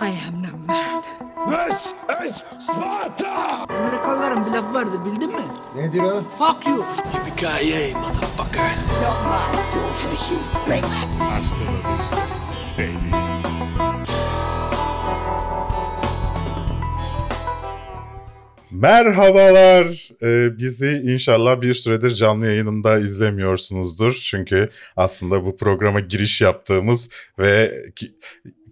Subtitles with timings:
[0.00, 1.02] I am no man.
[1.48, 1.94] This
[2.26, 3.66] is Sparta!
[3.68, 5.42] Amerikalıların bir lafı vardı bildin mi?
[5.76, 6.20] Nedir o?
[6.38, 6.84] Fuck you.
[7.14, 8.70] Yippee-ki-yay, motherfucker!
[11.18, 12.16] Hasta la vista,
[12.78, 13.18] baby.
[18.70, 20.08] Merhabalar.
[20.22, 24.12] Ee, bizi inşallah bir süredir canlı yayınında izlemiyorsunuzdur.
[24.30, 27.08] Çünkü aslında bu programa giriş yaptığımız
[27.38, 28.12] ve ki-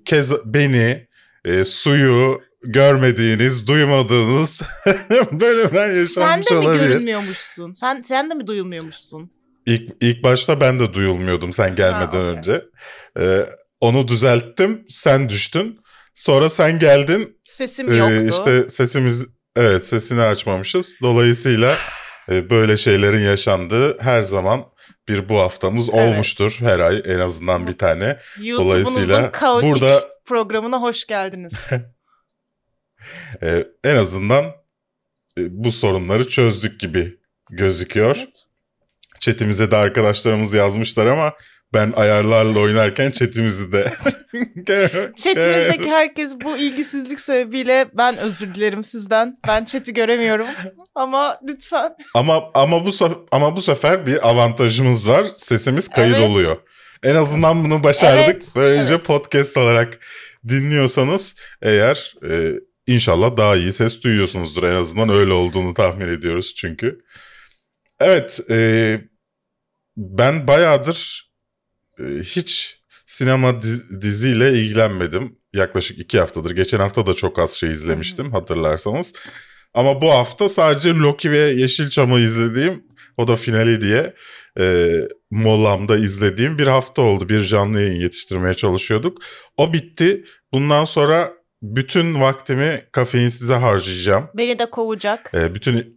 [0.04, 1.06] kez beni
[1.46, 4.62] e, suyu görmediğiniz, duymadığınız
[5.32, 6.88] bölümler Sen yaşanmış de mi olabilir.
[6.88, 7.72] görünmüyormuşsun?
[7.74, 9.30] Sen sen de mi duyulmuyormuşsun?
[9.66, 12.20] İlk, ilk başta ben de duyulmuyordum sen gelmeden okey.
[12.20, 12.62] önce.
[13.20, 13.46] Ee,
[13.80, 15.80] onu düzelttim, sen düştün.
[16.14, 18.26] Sonra sen geldin, Sesim Ee, yoktu.
[18.30, 20.96] işte sesimiz evet sesini açmamışız.
[21.02, 21.76] Dolayısıyla
[22.30, 24.64] e, böyle şeylerin yaşandığı her zaman
[25.08, 26.00] bir bu haftamız Evet.
[26.00, 26.56] olmuştur.
[26.60, 28.18] Her ay en azından bir tane.
[28.42, 31.70] YouTube'unuzun dolayısıyla kaotik burada- programına hoş geldiniz.
[33.42, 34.44] E, en azından
[35.38, 37.18] e, bu sorunları çözdük gibi
[37.50, 38.14] gözüküyor.
[38.14, 38.46] Kısmet.
[39.20, 41.32] Chatimize de arkadaşlarımız yazmışlar ama
[41.74, 43.92] ben ayarlarla oynarken chatimizi de
[45.16, 49.38] Chatimizdeki herkes bu ilgisizlik sebebiyle ben özür dilerim sizden.
[49.48, 50.46] Ben chat'i göremiyorum.
[50.94, 51.96] Ama lütfen.
[52.14, 52.90] Ama ama bu
[53.30, 55.24] ama bu sefer bir avantajımız var.
[55.24, 56.30] Sesimiz kayıt Evet.
[56.30, 56.56] oluyor.
[57.02, 58.24] En azından bunu başardık.
[58.24, 59.04] Evet, Böylece evet.
[59.04, 59.98] podcast olarak
[60.48, 62.52] dinliyorsanız eğer e,
[62.86, 64.62] inşallah daha iyi ses duyuyorsunuzdur.
[64.62, 67.00] En azından öyle olduğunu tahmin ediyoruz çünkü.
[68.00, 69.00] Evet, e,
[69.96, 71.30] ben bayağıdır
[72.00, 75.38] e, hiç sinema diz- diziyle ilgilenmedim.
[75.52, 76.50] Yaklaşık iki haftadır.
[76.50, 79.12] Geçen hafta da çok az şey izlemiştim hatırlarsanız.
[79.74, 82.84] Ama bu hafta sadece Loki ve Yeşilçam'ı izlediğim,
[83.16, 84.14] o da finali diye
[84.58, 84.88] e,
[85.36, 87.28] molamda izlediğim bir hafta oldu.
[87.28, 89.18] Bir canlı yayın yetiştirmeye çalışıyorduk.
[89.56, 90.24] O bitti.
[90.52, 94.28] Bundan sonra bütün vaktimi kafeinsize harcayacağım.
[94.34, 95.32] Beni de kovacak.
[95.34, 95.95] E, bütün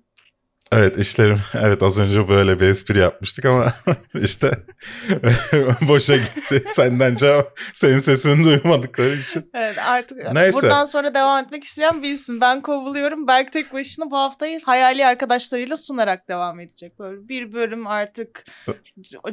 [0.71, 3.73] Evet işlerim evet az önce böyle bir espri yapmıştık ama
[4.23, 4.51] işte
[5.81, 9.51] boşa gitti senden cevap senin sesini duymadıkları için.
[9.53, 10.61] Evet artık Neyse.
[10.61, 12.41] buradan sonra devam etmek isteyen bir isim.
[12.41, 13.27] Ben kovuluyorum.
[13.27, 16.99] Belki tek başına bu haftayı hayali arkadaşlarıyla sunarak devam edecek.
[16.99, 18.45] Böyle bir bölüm artık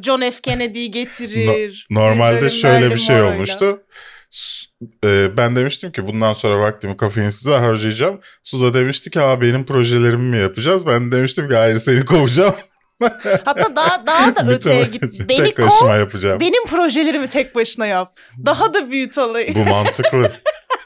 [0.03, 0.41] John F.
[0.43, 1.87] Kennedy'yi getirir.
[1.91, 3.83] Normalde bölüm şöyle bir şey olmuştu.
[3.87, 4.16] S-
[5.05, 8.21] e, ben demiştim ki bundan sonra vaktimi kafeinsize harcayacağım.
[8.43, 10.87] Su da demişti ki Aa, benim projelerimi mi yapacağız?
[10.87, 12.55] Ben de demiştim ki hayır seni kovacağım.
[13.45, 15.29] Hatta daha daha da öteye git.
[15.29, 16.41] Beni Tek kov, yapacağım.
[16.41, 18.17] benim projelerimi tek başına yap.
[18.47, 19.55] Daha da büyüt olayı.
[19.55, 20.33] Bu mantıklı.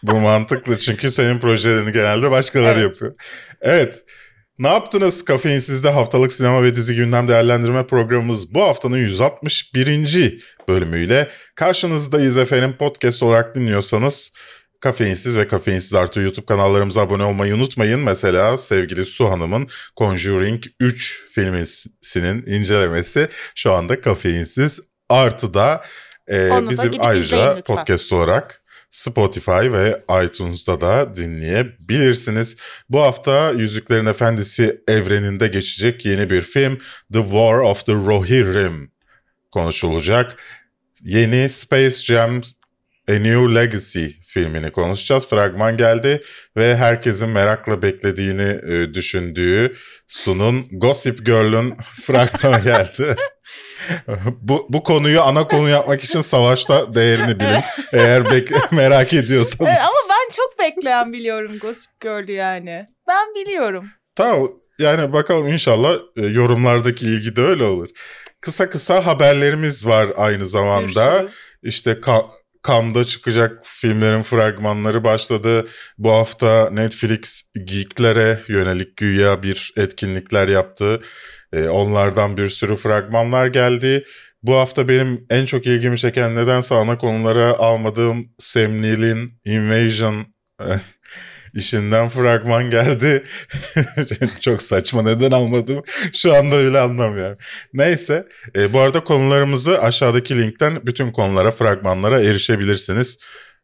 [0.02, 2.92] Bu mantıklı çünkü senin projelerini genelde başkaları Evet.
[2.94, 3.14] yapıyor.
[3.60, 4.04] Evet.
[4.60, 10.40] Ne yaptınız Kafeinsiz'de haftalık sinema ve dizi gündem değerlendirme programımız bu haftanın 161.
[10.68, 12.76] bölümüyle karşınızdayız efendim.
[12.78, 14.32] Podcast olarak dinliyorsanız
[14.80, 18.00] Kafeinsiz ve Kafeinsiz artı YouTube kanallarımıza abone olmayı unutmayın.
[18.00, 25.82] Mesela sevgili Su Hanım'ın Conjuring 3 filminin incelemesi şu anda Kafeinsiz artıda
[26.28, 28.59] e, Onu da bizim ayrıca podcast olarak
[28.90, 32.56] Spotify ve iTunes'da da dinleyebilirsiniz.
[32.88, 36.78] Bu hafta Yüzüklerin Efendisi evreninde geçecek yeni bir film
[37.12, 38.92] The War of the Rohirrim
[39.50, 40.36] konuşulacak.
[41.02, 42.42] Yeni Space Jam
[43.08, 45.28] A New Legacy filmini konuşacağız.
[45.28, 46.22] Fragman geldi
[46.56, 53.16] ve herkesin merakla beklediğini e, düşündüğü Sun'un Gossip Girl'ün fragmanı geldi.
[54.40, 57.60] bu, bu konuyu ana konu yapmak için savaşta değerini bilin.
[57.92, 59.70] Eğer bek- merak ediyorsanız.
[59.70, 62.86] Evet, ama ben çok bekleyen biliyorum Gossip Girl'ü yani.
[63.08, 63.88] Ben biliyorum.
[64.16, 67.88] Tamam yani bakalım inşallah e, yorumlardaki ilgi de öyle olur.
[68.40, 71.18] Kısa kısa haberlerimiz var aynı zamanda.
[71.18, 71.30] sürü.
[71.62, 72.26] İşte Ka-
[72.66, 75.68] Cannes'da çıkacak filmlerin fragmanları başladı.
[75.98, 81.00] Bu hafta Netflix geeklere yönelik güya bir etkinlikler yaptı.
[81.52, 84.04] Ee, onlardan bir sürü fragmanlar geldi.
[84.42, 90.26] Bu hafta benim en çok ilgimi çeken nedense ana konulara almadığım Sam Neill'in Invasion
[90.60, 90.78] eh,
[91.54, 93.24] işinden fragman geldi.
[94.40, 95.82] çok saçma neden almadım
[96.12, 97.38] şu anda öyle anlamıyorum.
[97.72, 103.18] Neyse e, bu arada konularımızı aşağıdaki linkten bütün konulara fragmanlara erişebilirsiniz.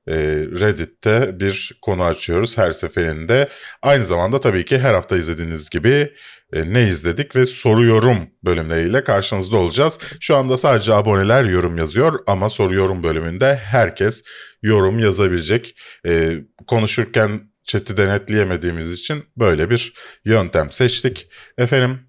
[0.08, 0.16] E,
[0.60, 3.48] Reddit'te bir konu açıyoruz her seferinde.
[3.82, 6.12] Aynı zamanda tabii ki her hafta izlediğiniz gibi
[6.52, 9.98] e, ne izledik ve soru yorum bölümleriyle karşınızda olacağız.
[10.20, 14.22] Şu anda sadece aboneler yorum yazıyor ama soru yorum bölümünde herkes
[14.62, 15.76] yorum yazabilecek.
[16.06, 16.34] E,
[16.66, 21.28] konuşurken chat'i denetleyemediğimiz için böyle bir yöntem seçtik.
[21.58, 22.08] Efendim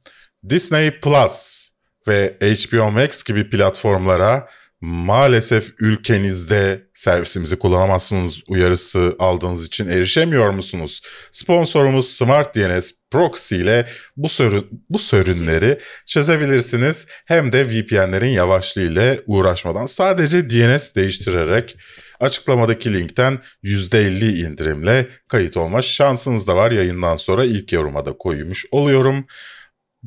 [0.50, 1.70] Disney Plus
[2.08, 4.50] ve HBO Max gibi platformlara
[4.82, 11.02] maalesef ülkenizde servisimizi kullanamazsınız uyarısı aldığınız için erişemiyor musunuz?
[11.32, 13.88] Sponsorumuz Smart DNS Proxy ile
[14.18, 17.08] bu, sorun, bu sorunları çözebilirsiniz.
[17.26, 21.78] Hem de VPN'lerin yavaşlığı ile uğraşmadan sadece DNS değiştirerek
[22.20, 26.72] açıklamadaki linkten %50 indirimle kayıt olma şansınız da var.
[26.72, 29.26] Yayından sonra ilk yoruma da koymuş oluyorum.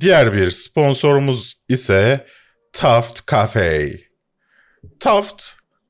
[0.00, 2.26] Diğer bir sponsorumuz ise
[2.72, 4.09] Taft Cafe.
[5.00, 5.42] Taft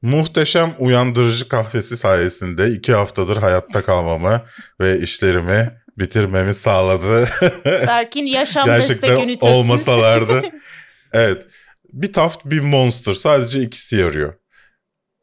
[0.03, 4.43] muhteşem uyandırıcı kahvesi sayesinde iki haftadır hayatta kalmamı
[4.81, 7.29] ve işlerimi bitirmemi sağladı.
[7.65, 9.53] Berk'in yaşam destek ünitesi.
[9.53, 10.43] olmasalardı.
[11.13, 11.47] evet.
[11.93, 14.35] Bir Taft bir Monster sadece ikisi yarıyor.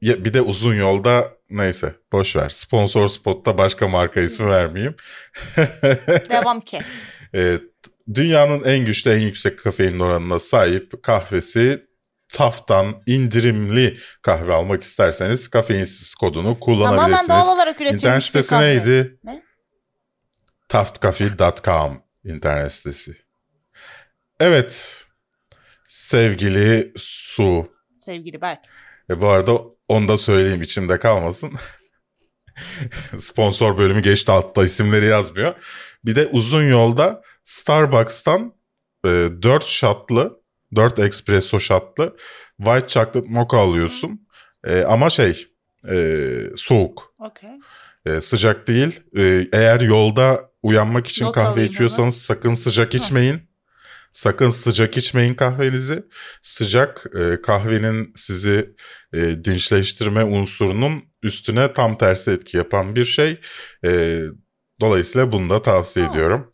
[0.01, 2.49] Ya, bir de uzun yolda neyse boş ver.
[2.49, 4.95] Sponsor spotta başka marka ismi vermeyeyim.
[6.29, 6.79] Devam ki.
[7.33, 7.61] Evet,
[8.13, 11.86] dünyanın en güçlü en yüksek kafein oranına sahip kahvesi
[12.33, 17.27] Taft'tan indirimli kahve almak isterseniz kafeinsiz kodunu kullanabilirsiniz.
[17.27, 18.65] Tamamen doğal olarak üretilmiş İnternet sitesi kahve.
[18.65, 19.19] neydi?
[19.23, 19.43] Ne?
[20.69, 23.17] Taftcafe.com internet sitesi.
[24.39, 25.03] Evet
[25.87, 27.71] sevgili Su.
[27.99, 28.59] Sevgili Berk.
[29.09, 31.53] E bu arada onu da söyleyeyim içimde kalmasın.
[33.17, 35.55] Sponsor bölümü geçti altta isimleri yazmıyor.
[36.05, 38.53] Bir de uzun yolda Starbucks'tan
[39.05, 40.41] e, 4 shotlı,
[40.75, 42.17] 4 espresso shotlı
[42.57, 44.27] white chocolate mocha alıyorsun.
[44.67, 45.47] E, ama şey
[45.89, 47.13] e, soğuk.
[47.19, 47.49] Okey.
[48.05, 49.01] E, sıcak değil.
[49.17, 53.47] E, eğer yolda uyanmak için Not kahve içiyorsanız sakın sıcak içmeyin.
[54.11, 56.03] Sakın sıcak içmeyin kahvenizi.
[56.41, 58.75] Sıcak e, kahvenin sizi
[59.13, 63.39] e, dinçleştirme unsurunun üstüne tam tersi etki yapan bir şey.
[63.85, 64.21] E,
[64.81, 66.11] dolayısıyla bunu da tavsiye Ha.
[66.11, 66.53] ediyorum.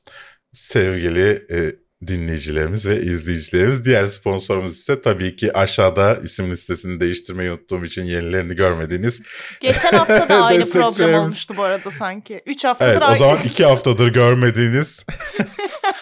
[0.51, 1.71] Sevgili e,
[2.07, 3.85] dinleyicilerimiz ve izleyicilerimiz.
[3.85, 9.21] Diğer sponsorumuz ise tabii ki aşağıda isim listesini değiştirmeyi unuttuğum için yenilerini görmediğiniz
[9.61, 11.19] Geçen hafta da aynı Destekçilerimiz.
[11.21, 12.39] olmuştu bu arada sanki.
[12.45, 13.51] Üç haftadır Evet o aynı zaman isim.
[13.51, 15.05] iki haftadır görmediğiniz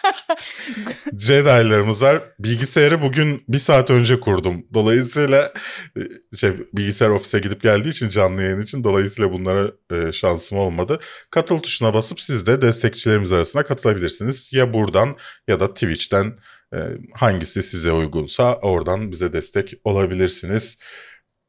[1.17, 2.23] Jedi'larımız var.
[2.39, 4.65] Bilgisayarı bugün bir saat önce kurdum.
[4.73, 5.53] Dolayısıyla
[5.97, 10.99] e, şey, bilgisayar ofise gidip geldiği için canlı yayın için dolayısıyla bunlara e, şansım olmadı.
[11.29, 14.53] Katıl tuşuna basıp siz de destekçilerimiz arasına katılabilirsiniz.
[14.53, 15.17] Ya buradan
[15.47, 16.37] ya da Twitch'ten
[16.73, 16.77] e,
[17.13, 20.77] hangisi size uygunsa oradan bize destek olabilirsiniz.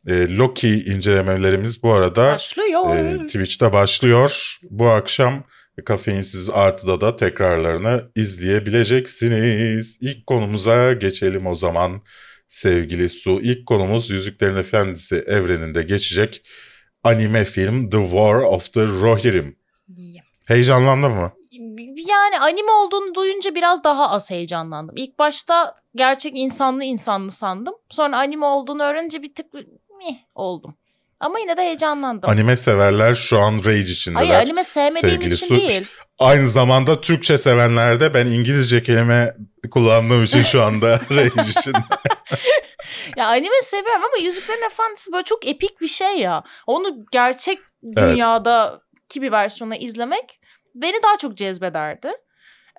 [0.06, 2.96] E, Loki incelemelerimiz bu arada Başlıyor.
[2.96, 4.56] ee, Twitch'te başlıyor.
[4.70, 5.44] Bu akşam
[5.84, 9.98] Kafeinsiz Artı'da da tekrarlarını izleyebileceksiniz.
[10.00, 12.02] İlk konumuza geçelim o zaman
[12.46, 13.40] sevgili Su.
[13.40, 16.48] İlk konumuz Yüzüklerin Efendisi evreninde geçecek
[17.04, 19.56] anime film The War of the Rohirrim.
[20.44, 21.32] Heyecanlandın mı?
[22.08, 24.96] Yani anime olduğunu duyunca biraz daha az heyecanlandım.
[24.96, 27.74] İlk başta gerçek insanlı insanlı sandım.
[27.90, 29.54] Sonra anime olduğunu öğrenince bir tık
[29.98, 30.74] mih oldum.
[31.22, 32.30] Ama yine de heyecanlandım.
[32.30, 34.26] Anime severler şu an rage içindeler.
[34.26, 35.86] Hayır anime sevmediğim Sevgili için Su- değil.
[36.18, 39.36] Aynı zamanda Türkçe sevenler de ben İngilizce kelime
[39.70, 41.78] kullandığım için şu anda rage içinde.
[43.16, 46.42] Ya anime seviyorum ama Yüzüklerin Efendisi böyle çok epik bir şey ya.
[46.66, 47.96] Onu gerçek Evet.
[48.14, 50.40] dünyadaki bir versiyonu izlemek
[50.74, 52.12] beni daha çok cezbederdi.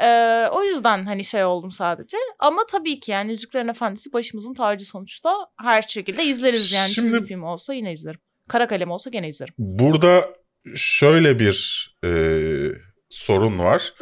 [0.02, 2.18] Ee, o yüzden hani şey oldum sadece.
[2.40, 5.36] Ama tabii ki yani Yüzüklerin Efendisi başımızın tacı sonuçta.
[5.62, 8.20] Her şekilde izleriz yani Şimdi- çizgi film olsa yine izlerim.
[8.48, 9.54] Kara kalem olsa gene izlerim.
[9.58, 10.30] Burada
[10.76, 12.12] şöyle bir e,
[13.10, 13.94] sorun var.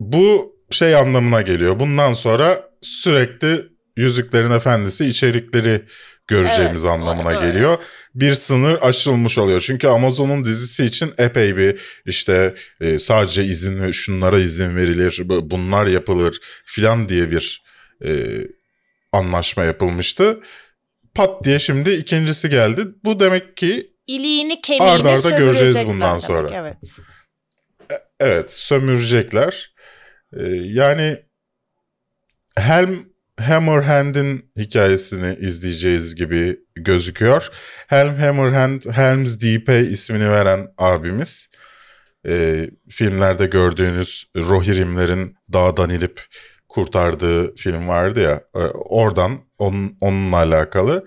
[0.00, 1.80] Bu şey anlamına geliyor.
[1.80, 3.60] Bundan sonra sürekli
[3.96, 5.82] Yüzüklerin Efendisi içerikleri
[6.28, 7.50] göreceğimiz Evet, anlamına öyle.
[7.52, 7.78] geliyor.
[8.14, 9.60] Bir sınır aşılmış oluyor.
[9.60, 15.86] Çünkü Amazon'un dizisi için epey bir işte e, sadece izin şunlara izin verilir, bu- bunlar
[15.86, 17.62] yapılır filan diye bir
[18.04, 18.10] e,
[19.12, 20.40] anlaşma yapılmıştı.
[21.14, 22.82] Pat diye şimdi ikincisi geldi.
[23.04, 26.50] Bu demek ki İliğini kemiğini Arda arda göreceğiz bundan demek, sonra.
[26.52, 26.98] Evet.
[28.20, 29.74] evet sömürecekler.
[30.36, 31.18] Ee, yani
[32.58, 37.48] Helm Hammerhand'in hikayesini izleyeceğiz gibi gözüküyor.
[37.86, 41.48] Helm Hammerhand, Helm's Deep'e ismini veren abimiz.
[42.26, 46.26] Ee, filmlerde gördüğünüz Rohirrimlerin dağdan inip
[46.74, 48.40] kurtardığı film vardı ya.
[48.54, 51.04] e, oradan onun, onunla alakalı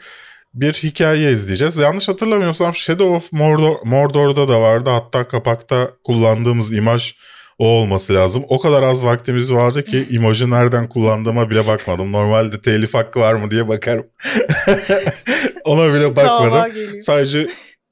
[0.54, 1.78] bir hikaye izleyeceğiz.
[1.78, 4.90] Yanlış hatırlamıyorsam Shadow of Mordor, Mordor'da da vardı.
[4.90, 7.14] Hatta kapakta kullandığımız imaj
[7.60, 8.46] o olması lazım.
[8.50, 12.12] O kadar az vaktimiz vardı ki imajı nereden kullandığıma bile bakmadım.
[12.12, 14.06] Normalde telif hakkı var mı diye bakarım.
[15.66, 17.02] Ona bile bakmadım.
[17.02, 17.48] Sadece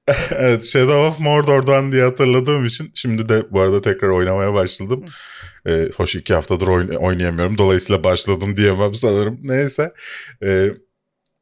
[0.31, 5.05] evet Shadow of Mordor'dan diye hatırladığım için şimdi de bu arada tekrar oynamaya başladım.
[5.67, 7.57] Ee, hoş iki haftadır oyn- oynayamıyorum.
[7.57, 9.39] Dolayısıyla başladım diyemem sanırım.
[9.43, 9.93] Neyse.
[10.43, 10.69] Ee,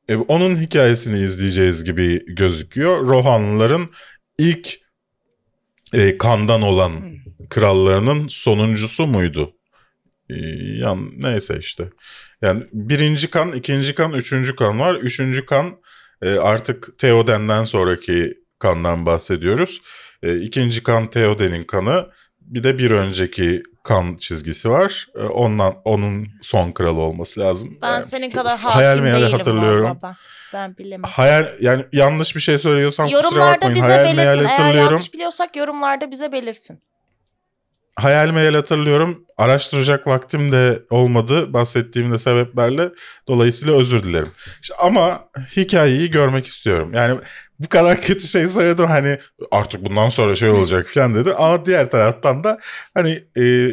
[0.09, 3.07] E, onun hikayesini izleyeceğiz gibi gözüküyor.
[3.07, 3.89] Rohanlıların
[4.37, 4.79] ilk
[5.93, 6.91] e, kandan olan
[7.49, 9.53] krallarının sonuncusu muydu?
[10.29, 10.35] E,
[10.79, 11.89] yan neyse işte.
[12.41, 14.95] Yani birinci kan, ikinci kan, üçüncü kan var.
[14.95, 15.77] Üçüncü kan
[16.21, 19.81] e, artık Theoden'den sonraki kandan bahsediyoruz.
[20.23, 22.09] E, ikinci kan Theoden'in kanı.
[22.41, 25.07] Bir de bir önceki kan çizgisi var.
[25.15, 27.77] E, ondan onun son kralı olması lazım.
[27.81, 29.85] Ben Yani senin şu- kadar hakim hayal meyal hatırlıyorum.
[29.85, 30.15] valla
[30.53, 30.77] ben.
[30.77, 31.11] Bilemem.
[31.11, 33.75] Hayal yani yanlış bir şey söylüyorsam kusura Yorumlarda bakmayın.
[33.75, 34.63] bize Hayal meyal belirtin.
[34.63, 36.79] Eğer yanlış biliyorsak yorumlarda bize belirtin.
[37.95, 39.25] Hayal meyal hatırlıyorum.
[39.37, 42.89] Araştıracak vaktim de olmadı bahsettiğim de sebeplerle.
[43.27, 44.31] Dolayısıyla özür dilerim.
[44.61, 46.91] İşte ama hikayeyi görmek istiyorum.
[46.93, 47.19] Yani
[47.59, 49.17] bu kadar kötü şey söyledim hani
[49.51, 51.33] artık bundan sonra şey olacak falan dedi.
[51.33, 52.59] Ama diğer taraftan da
[52.93, 53.71] hani e,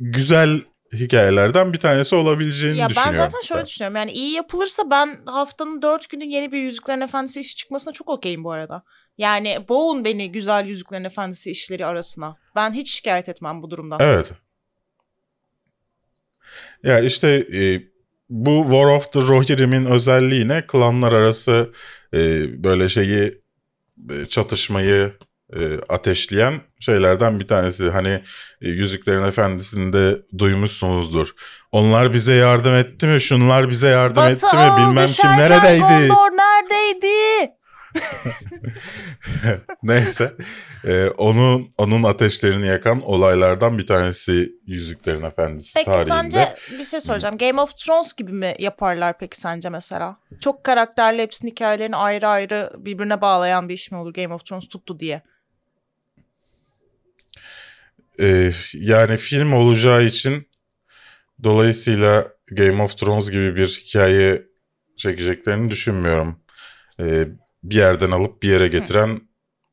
[0.00, 0.60] güzel
[0.92, 3.30] hikayelerden bir tanesi olabileceğini Ya ben düşünüyorum.
[3.30, 3.96] zaten şöyle düşünüyorum.
[3.96, 8.44] Yani iyi yapılırsa ben haftanın dört günü yeni bir Yüzüklerin Efendisi işi çıkmasına çok okeyim
[8.44, 8.82] bu arada.
[9.18, 12.36] Yani boğun beni güzel Yüzüklerin Efendisi işleri arasına.
[12.56, 14.00] Ben hiç şikayet etmem bu durumdan.
[14.00, 14.32] Evet.
[16.82, 17.82] Ya işte e,
[18.30, 20.66] bu War of the Rohirrim'in özelliği ne?
[20.66, 21.72] Klanlar arası
[22.14, 22.18] e,
[22.64, 23.42] böyle şeyi
[24.10, 25.12] e, çatışmayı
[25.56, 27.90] e, ateşleyen şeylerden bir tanesi.
[27.90, 28.22] Hani
[28.62, 31.30] e, Yüzüklerin Efendisi'nde duymuşsunuzdur.
[31.72, 33.20] Onlar bize yardım etti mi?
[33.20, 34.62] Şunlar bize yardım Batı etti mi?
[34.78, 36.08] Bilmem kim neredeydi?
[36.08, 37.54] Gondor neredeydi?
[39.82, 40.34] Neyse.
[40.84, 46.08] E, onun onun ateşlerini yakan olaylardan bir tanesi Yüzüklerin Efendisi Peki tarihinde.
[46.08, 47.38] sence bir şey soracağım.
[47.38, 50.16] Game of Thrones gibi mi yaparlar peki sence mesela?
[50.40, 54.68] Çok karakterli hepsinin hikayelerini ayrı ayrı birbirine bağlayan bir iş mi olur Game of Thrones
[54.68, 55.22] tuttu diye?
[58.20, 60.48] Ee, yani film olacağı için
[61.42, 64.42] dolayısıyla Game of Thrones gibi bir hikaye
[64.96, 66.40] çekeceklerini düşünmüyorum.
[67.00, 67.28] Ee,
[67.64, 69.20] bir yerden alıp bir yere getiren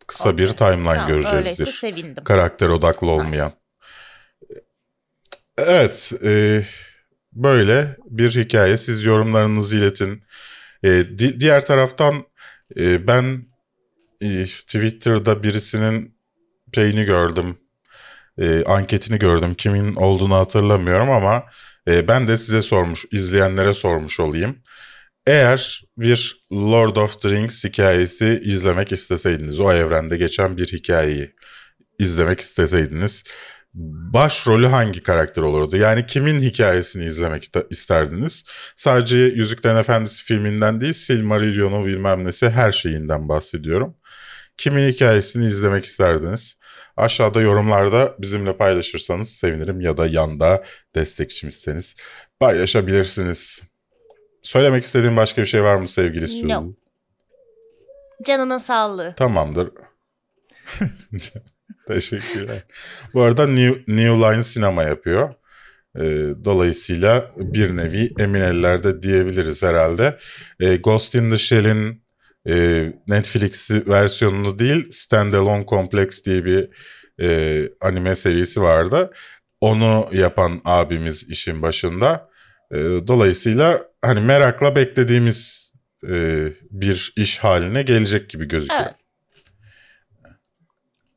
[0.08, 0.56] kısa bir Okey.
[0.56, 1.72] timeline Tamam, öyleyse göreceğizdir.
[1.72, 2.24] sevindim.
[2.24, 3.48] Karakter odaklı olmayan.
[3.48, 3.56] Nice.
[5.58, 6.64] Evet, e,
[7.34, 8.78] böyle bir hikaye.
[8.78, 10.24] Siz yorumlarınızı iletin.
[10.84, 12.26] E, di- diğer taraftan
[12.78, 13.46] e, ben
[14.22, 16.18] e, Twitter'da birisinin
[16.76, 17.58] şeyini gördüm.
[18.42, 19.54] E, anketini gördüm.
[19.54, 21.44] Kimin olduğunu hatırlamıyorum ama
[21.88, 24.58] e, ben de size sormuş, izleyenlere sormuş olayım.
[25.28, 31.36] Eğer bir Lord of the Rings hikayesi izlemek isteseydiniz, o evrende geçen bir hikayeyi
[32.00, 33.24] izlemek isteseydiniz,
[34.14, 35.78] başrolü hangi karakter olurdu?
[35.78, 38.44] Yani kimin hikayesini izlemek iste- isterdiniz?
[38.76, 43.96] Sadece Yüzüklerin Efendisi filminden değil, Silmarillion'u bilmem nesi her şeyinden bahsediyorum.
[44.58, 46.56] Kimin hikayesini izlemek isterdiniz?
[46.98, 50.64] Aşağıda yorumlarda bizimle paylaşırsanız sevinirim ya da yanda
[50.96, 51.96] destekçimizseniz
[52.40, 53.71] paylaşabilirsiniz.
[54.42, 56.48] Söylemek istediğin başka bir şey var mı sevgili Su?
[56.48, 56.74] No.
[58.26, 59.16] Canının sağlığı.
[59.16, 59.70] Tamamdır.
[61.88, 62.64] Teşekkürler.
[63.14, 65.34] Bu arada New, New Line sinema yapıyor.
[65.96, 66.02] Ee,
[66.46, 70.18] dolayısıyla bir nevi emin ellerde diyebiliriz herhalde.
[70.60, 72.04] Ee, Ghost in the Shell'in
[72.48, 76.70] e, Netflix versiyonunu değil Standalone Complex diye bir
[77.22, 79.12] e, anime serisi vardı.
[79.62, 82.31] Onu yapan abimiz işin başında.
[82.72, 85.72] E, dolayısıyla hani merakla beklediğimiz
[86.10, 88.82] e, bir iş haline gelecek gibi gözüküyor.
[88.82, 88.96] Evet.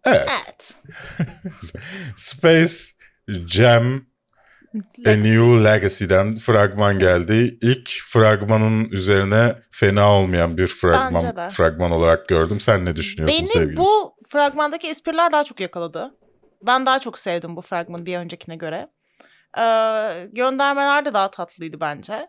[0.05, 0.29] Evet.
[0.29, 0.75] Evet.
[2.17, 2.75] Space
[3.29, 4.03] Jam
[5.07, 7.59] A New Legacy'den fragman geldi.
[7.63, 12.61] İlk fragmanın üzerine fena olmayan bir fragman fragman olarak gördüm.
[12.61, 13.77] Sen ne düşünüyorsun Beni sevgili?
[13.77, 16.15] bu fragmandaki espriler daha çok yakaladı.
[16.63, 18.89] Ben daha çok sevdim bu fragmanı bir öncekine göre.
[19.59, 22.27] Ee, göndermeler de daha tatlıydı bence.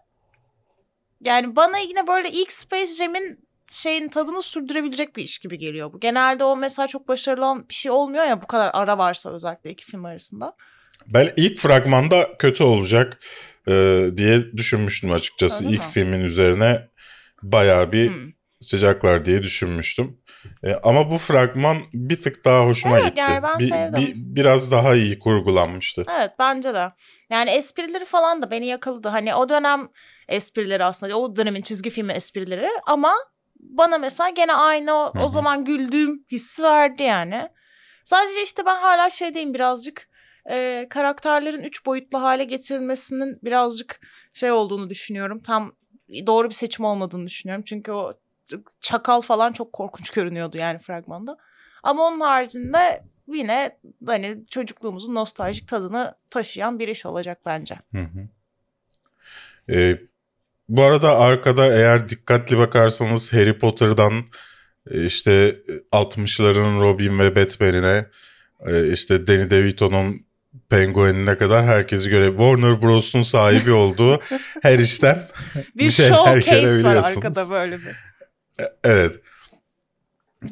[1.22, 6.00] Yani bana yine böyle ilk Space Jam'in şeyin tadını sürdürebilecek bir iş gibi geliyor bu.
[6.00, 9.70] Genelde o mesela çok başarılı olan bir şey olmuyor ya bu kadar ara varsa özellikle
[9.70, 10.56] iki film arasında.
[11.08, 13.20] Ben ilk fragmanda kötü olacak
[13.68, 15.64] e, diye düşünmüştüm açıkçası.
[15.64, 15.88] Öyle ilk mi?
[15.94, 16.90] filmin üzerine
[17.42, 18.32] bayağı bir Hmm.
[18.66, 20.18] Sıcaklar diye düşünmüştüm.
[20.64, 23.20] E, ama bu fragman bir tık daha hoşuma Evet, gitti.
[23.20, 23.94] yani ben bir, sevdim.
[24.02, 26.04] bir- biraz daha iyi kurgulanmıştı.
[26.20, 26.92] Evet bence de.
[27.30, 29.08] Yani esprileri falan da beni yakaladı.
[29.08, 29.90] Hani o dönem
[30.30, 33.14] esprileri aslında o dönemin çizgi filmi esprileri ama
[33.60, 37.50] bana mesela gene aynı o, o zaman güldüğüm hissi verdi yani.
[38.04, 40.10] Sadece işte ben hala şeydeyim birazcık
[40.50, 44.00] e, karakterlerin üç boyutlu hale getirilmesinin birazcık
[44.34, 45.42] şey olduğunu düşünüyorum.
[45.42, 45.76] Tam
[46.28, 47.64] doğru bir seçim olmadığını düşünüyorum.
[47.68, 48.14] Çünkü o
[48.82, 51.38] çakal falan çok korkunç görünüyordu yani fragmanda.
[51.84, 57.76] Ama onun haricinde yine hani çocukluğumuzun nostaljik tadını taşıyan bir iş olacak bence.
[57.92, 58.28] Hı hı.
[59.74, 60.00] Ee,
[60.70, 64.14] bu arada arkada eğer dikkatli bakarsanız Harry Potter'dan
[64.92, 65.58] e, işte
[65.92, 68.06] 60'ların Robin ve Batman'ine
[68.68, 70.26] e, işte Danny DeVito'nun
[70.70, 74.22] Penguin'ine kadar herkesi göre Warner Bros'un sahibi olduğu
[74.62, 75.28] her işten
[75.76, 78.05] Bir, bir şeyler showcase var arkada böyle bir.
[78.84, 79.16] Evet.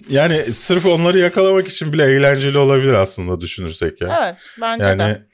[0.10, 4.20] Yani sırf onları yakalamak için bile eğlenceli olabilir aslında düşünürsek ya.
[4.24, 5.28] Evet bence Yani de.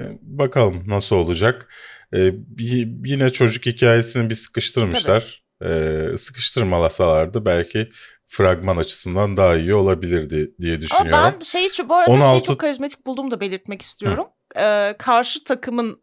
[0.00, 1.68] e, bakalım nasıl olacak.
[2.12, 2.18] E,
[2.58, 5.42] y- yine çocuk hikayesini bir sıkıştırmışlar.
[5.64, 7.90] E, sıkıştırmalasalardı belki
[8.26, 11.14] fragman açısından daha iyi olabilirdi diye düşünüyorum.
[11.24, 14.26] Ama ben şeyi bu arada şeyi 16 çok karizmatik bulduğumu da belirtmek istiyorum.
[14.58, 16.02] Ee, karşı takımın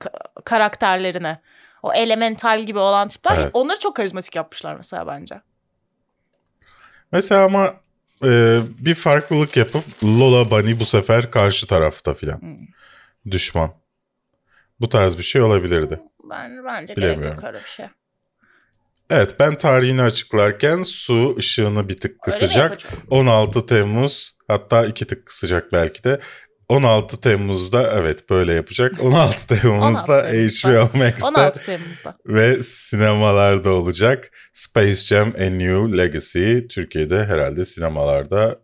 [0.00, 1.40] ka- karakterlerine
[1.82, 3.50] o elemental gibi olan tipler Evet.
[3.52, 5.40] onları çok karizmatik yapmışlar mesela bence.
[7.12, 7.74] Mesela ama
[8.24, 12.40] e, bir farklılık yapıp Lola Bunny bu sefer karşı tarafta filan.
[12.40, 12.56] Hmm.
[13.30, 13.74] Düşman.
[14.80, 16.00] Bu tarz bir şey olabilirdi.
[16.30, 17.44] Ben bence Bilemiyorum.
[17.46, 17.86] öyle bir şey.
[19.10, 22.56] Evet ben tarihini açıklarken su ışığını bir tık kısacak.
[22.70, 22.92] yapacak?
[23.10, 26.20] 16 Temmuz hatta iki tık kısacak belki de.
[26.70, 29.02] 16 Temmuz'da evet böyle yapacak.
[29.02, 30.68] 16 Temmuz'da Temmuz'da.
[30.70, 32.16] HBO Max'te 16 Temmuz'da.
[32.26, 34.30] ve sinemalarda olacak.
[34.52, 38.56] Space Jam A New Legacy Türkiye'de herhalde sinemalarda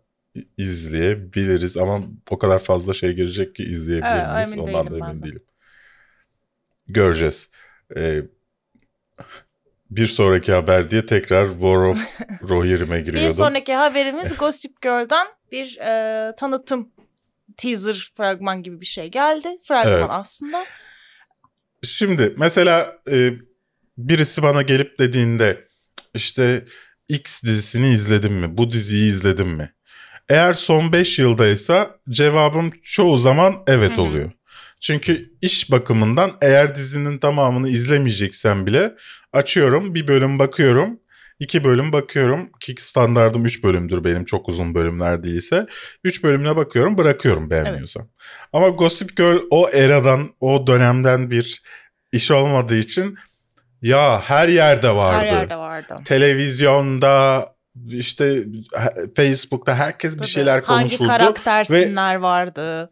[0.57, 4.53] izleyebiliriz ama o kadar fazla şey gelecek ki izleyebilir miyiz?
[4.57, 5.23] Ondan da emin de.
[5.25, 5.43] değilim.
[6.87, 7.49] Göreceğiz.
[7.97, 8.21] Ee,
[9.89, 11.97] bir sonraki haber diye tekrar War of
[12.49, 13.31] Rohirrim'e Bir giriyordum.
[13.37, 16.89] sonraki haberimiz Gossip Girl'dan bir e, tanıtım
[17.57, 19.47] teaser fragman gibi bir şey geldi.
[19.67, 20.07] Fragman Evet.
[20.09, 20.65] aslında.
[21.83, 23.33] Şimdi mesela e,
[23.97, 25.67] birisi bana gelip dediğinde
[26.13, 26.65] işte
[27.09, 28.57] X dizisini izledim mi?
[28.57, 29.73] Bu diziyi izledim mi?
[30.29, 34.01] Eğer son 5 yıldaysa cevabım çoğu zaman evet Hı hı.
[34.01, 34.31] oluyor.
[34.79, 38.95] Çünkü iş bakımından eğer dizinin tamamını izlemeyeceksem bile
[39.33, 40.99] açıyorum bir bölüm bakıyorum.
[41.39, 42.49] İki bölüm bakıyorum.
[42.59, 45.67] Kick standardım 3 bölümdür benim çok uzun bölümler değilse.
[46.03, 48.07] 3 bölümüne bakıyorum bırakıyorum beğenmiyorsam.
[48.53, 51.61] Ama Gossip Girl o eradan o dönemden bir
[52.11, 53.17] iş olmadığı için
[53.81, 55.17] ya her yerde vardı.
[55.27, 55.95] Her yerde vardı.
[56.05, 57.47] Televizyonda
[57.89, 58.43] işte
[59.15, 60.27] Facebook'ta herkes bir Tabii.
[60.29, 61.07] şeyler Hangi konuşurdu.
[61.07, 62.89] karaktersinler vardı.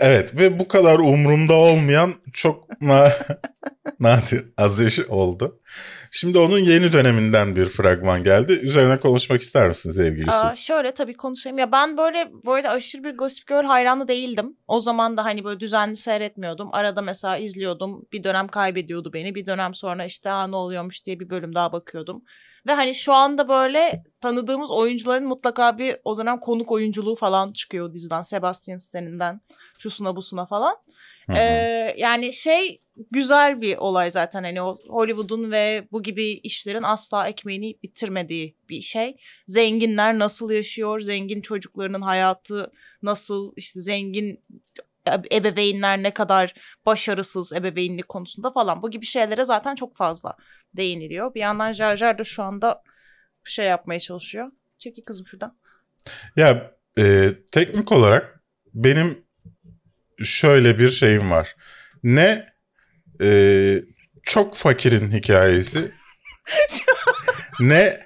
[0.00, 3.12] Evet ve bu kadar umurumda olmayan çok na
[4.00, 5.60] nadir az oldu.
[6.10, 8.52] Şimdi onun yeni döneminden bir fragman geldi.
[8.52, 10.36] Üzerine konuşmak ister misin sevgili Su?
[10.36, 11.58] Aa, şöyle tabii konuşayım.
[11.58, 14.56] Ya ben böyle bu arada aşırı bir Gossip Girl hayranı değildim.
[14.68, 16.68] O zaman da hani böyle düzenli seyretmiyordum.
[16.72, 18.06] Arada mesela izliyordum.
[18.12, 19.34] Bir dönem kaybediyordu beni.
[19.34, 22.22] Bir dönem sonra işte ne oluyormuş diye bir bölüm daha bakıyordum.
[22.66, 27.92] Ve hani şu anda böyle tanıdığımız oyuncuların mutlaka bir o dönem konuk oyunculuğu falan çıkıyor
[27.92, 28.22] diziden.
[28.22, 29.40] Sebastian Stan'den
[29.78, 30.76] şusuna busuna falan.
[31.26, 31.36] Hı hı.
[31.36, 32.78] Ee, yani şey
[33.10, 38.80] güzel bir olay zaten hani o Hollywood'un ve bu gibi işlerin asla ekmeğini bitirmediği bir
[38.80, 39.16] şey.
[39.46, 44.44] Zenginler nasıl yaşıyor, zengin çocuklarının hayatı nasıl, işte zengin
[45.06, 46.54] ebe- ebeveynler ne kadar
[46.86, 50.36] başarısız ebeveynlik konusunda falan bu gibi şeylere zaten çok fazla
[50.76, 51.34] değiniliyor.
[51.34, 52.82] Bir yandan Jar Jar da şu anda
[53.44, 54.50] bir şey yapmaya çalışıyor.
[54.78, 55.58] Çekil kızım şuradan.
[56.36, 58.40] Ya e, teknik olarak
[58.74, 59.24] benim
[60.24, 61.56] şöyle bir şeyim var.
[62.02, 62.46] Ne
[63.22, 63.82] e,
[64.22, 65.90] çok fakirin hikayesi
[67.60, 68.00] ne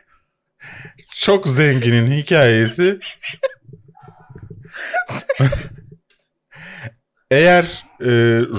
[1.14, 2.98] çok zenginin hikayesi
[7.30, 8.10] eğer e,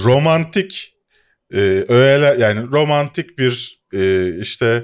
[0.03, 0.95] romantik
[1.53, 4.83] e, öğeler yani romantik bir e, işte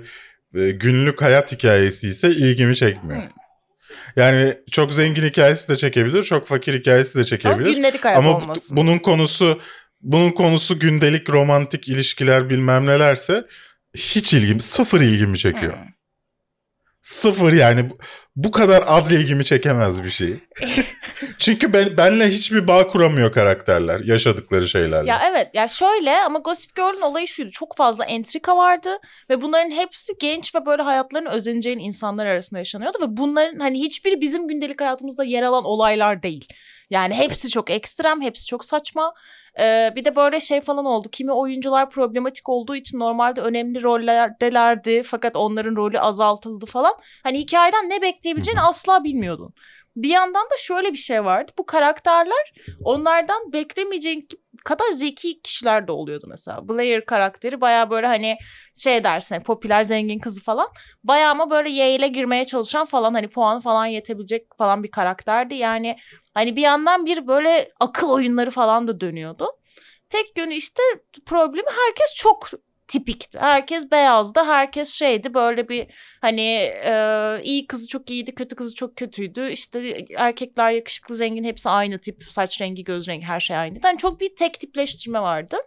[0.55, 3.23] e, günlük hayat hikayesi ise ilgimi çekmiyor.
[3.23, 3.27] Hı.
[4.15, 7.75] Yani çok zengin hikayesi de çekebilir, çok fakir hikayesi de Ama çekebilir.
[7.75, 8.77] gündelik hayat Ama olmasın.
[8.77, 9.61] bunun konusu
[10.01, 13.45] bunun konusu gündelik romantik ilişkiler bilmem nelerse
[13.95, 15.73] hiç ilgim, sıfır ilgimi çekiyor.
[15.73, 15.90] Hı.
[17.01, 17.89] Sıfır yani
[18.35, 20.39] bu, kadar az ilgimi çekemez bir şey.
[21.37, 25.09] Çünkü ben benle hiçbir bağ kuramıyor karakterler yaşadıkları şeylerle.
[25.09, 27.51] Ya evet ya şöyle ama Gossip Girl'ün olayı şuydu.
[27.51, 28.89] Çok fazla entrika vardı
[29.29, 34.21] ve bunların hepsi genç ve böyle hayatlarını özeneceğin insanlar arasında yaşanıyordu ve bunların hani hiçbiri
[34.21, 36.47] bizim gündelik hayatımızda yer alan olaylar değil.
[36.89, 39.13] Yani hepsi çok ekstrem, hepsi çok saçma.
[39.59, 41.09] Ee, bir de böyle şey falan oldu.
[41.11, 46.93] Kimi oyuncular problematik olduğu için normalde önemli rollerdelerdi fakat onların rolü azaltıldı falan.
[47.23, 49.53] Hani hikayeden ne bekleyebileceğini asla bilmiyordun.
[49.95, 51.51] Bir yandan da şöyle bir şey vardı.
[51.57, 54.27] Bu karakterler onlardan beklemeyeceğin
[54.63, 56.69] kadar zeki kişiler de oluyordu mesela.
[56.69, 58.37] Blair karakteri baya böyle hani
[58.75, 60.67] şey dersin hani popüler zengin kızı falan.
[61.03, 65.55] Baya ama böyle Yale'e girmeye çalışan falan hani puanı falan yetebilecek falan bir karakterdi.
[65.55, 65.97] Yani
[66.33, 69.47] hani bir yandan bir böyle akıl oyunları falan da dönüyordu.
[70.09, 70.81] tek yönü işte
[71.25, 72.49] problemi herkes çok
[72.91, 73.39] tipikti.
[73.39, 74.39] Herkes beyazdı.
[74.39, 75.87] Herkes şeydi böyle bir
[76.21, 76.41] hani
[76.85, 76.93] e,
[77.43, 79.49] iyi kızı çok iyiydi, kötü kızı çok kötüydü.
[79.51, 82.23] İşte erkekler yakışıklı, zengin hepsi aynı tip.
[82.29, 83.79] Saç rengi, göz rengi her şey aynı.
[83.83, 85.57] Yani çok bir tek tipleştirme vardı.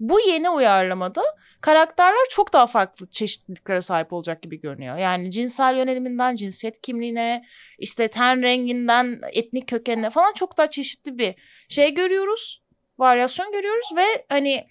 [0.00, 1.22] Bu yeni uyarlamada
[1.60, 4.96] karakterler çok daha farklı çeşitliliklere sahip olacak gibi görünüyor.
[4.96, 7.44] Yani cinsel yöneliminden cinsiyet kimliğine,
[7.78, 11.34] işte ten renginden etnik kökenine falan çok daha çeşitli bir
[11.68, 12.62] şey görüyoruz.
[12.98, 14.66] Varyasyon görüyoruz ve hani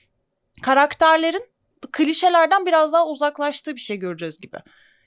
[0.61, 1.43] karakterlerin
[1.91, 4.57] klişelerden biraz daha uzaklaştığı bir şey göreceğiz gibi.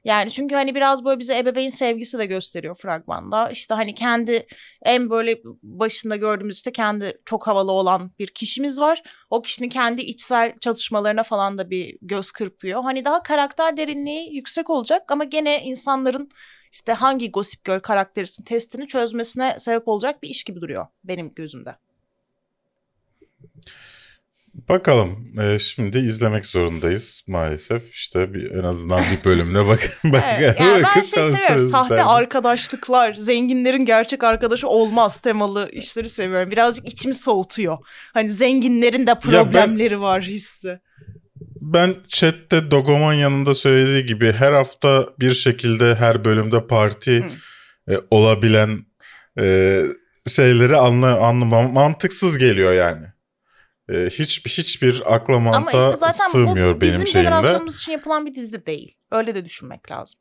[0.09, 3.51] Yani çünkü hani biraz böyle bize ebeveyn sevgisi de gösteriyor fragmanda.
[3.51, 4.47] İşte hani kendi
[4.83, 9.03] en böyle başında gördüğümüz işte kendi çok havalı olan bir kişimiz var.
[9.31, 12.83] O kişinin kendi içsel çatışmalarına falan da bir göz kırpıyor.
[12.83, 16.29] Hani daha karakter derinliği yüksek olacak ama gene insanların
[16.73, 21.77] işte hangi Gossip Girl karakterisin testini çözmesine sebep olacak bir iş gibi duruyor benim gözümde.
[24.69, 25.29] Bakalım.
[25.41, 27.91] Ee, şimdi izlemek zorundayız maalesef.
[27.93, 29.99] İşte bir, en azından bir bölümüne bak.
[30.05, 31.71] bak Evet, yani ben şey seviyorum.
[31.71, 32.05] Sahte seninle.
[32.05, 36.51] arkadaşlıklar, zenginlerin gerçek arkadaşı olmaz temalı işleri seviyorum.
[36.51, 37.79] Birazcık içimi soğutuyor.
[38.15, 40.79] Hani zenginlerin de problemleri var hissi.
[41.61, 47.27] Ben chatte Dogoman yanında söylediği gibi her hafta bir şekilde her bölümde parti
[47.91, 48.79] e, olabilen
[49.41, 49.83] e,
[50.27, 53.07] şeyleri anla, anlamam mantıksız geliyor yani.
[53.89, 57.31] E, hiç hiçbir akla Ama mantığa işte zaten sığmıyor bu benim bizim şeyimde.
[57.31, 58.97] jenerasyonumuz için yapılan bir dizi de değil.
[59.13, 60.21] Öyle de düşünmek lazım.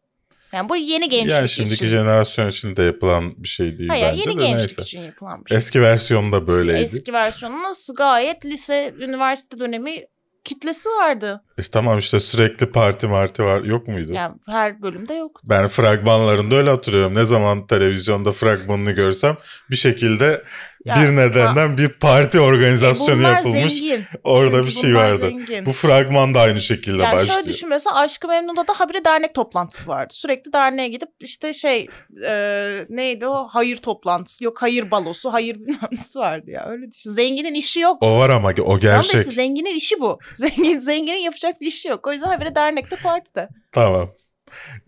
[0.53, 1.87] Yani bu yeni gençlik Yani şimdiki için.
[1.87, 4.81] jenerasyon için de yapılan bir şey değil Hayır bence yeni de gençlik neyse.
[4.81, 5.57] için yapılan bir şey.
[5.57, 6.79] Eski versiyonda böyleydi.
[6.79, 10.05] Eski versiyonu nasıl gayet lise, üniversite dönemi
[10.43, 11.43] kitlesi vardı.
[11.57, 14.13] İşte tamam işte sürekli parti marti var yok muydu?
[14.13, 15.41] Yani her bölümde yok.
[15.43, 17.15] Ben fragmanlarında öyle hatırlıyorum.
[17.15, 19.37] Ne zaman televizyonda fragmanını görsem
[19.71, 20.43] bir şekilde
[20.87, 23.73] Ya, bir nedenden bir parti organizasyonu Bunlar yapılmış.
[23.73, 24.03] zengin.
[24.23, 25.17] Orada Çünkü bir şey vardı.
[25.17, 25.65] zengin.
[25.65, 27.33] Bu fragman da aynı şekilde yani başlıyor.
[27.33, 30.13] şöyle düşün mesela Aşkı Memnun'da da habire dernek toplantısı vardı.
[30.13, 31.87] Sürekli derneğe gidip işte şey
[32.25, 37.11] e, neydi o hayır toplantısı yok hayır balosu hayır bilmem nesi vardı ya öyle düşün.
[37.11, 37.97] Zenginin işi yok.
[38.03, 39.15] O var ama o gerçek.
[39.15, 40.19] işte zenginin işi bu.
[40.33, 42.07] Zengin, zenginin yapacak bir işi yok.
[42.07, 43.49] O yüzden habire dernekte partide.
[43.71, 44.09] Tamam.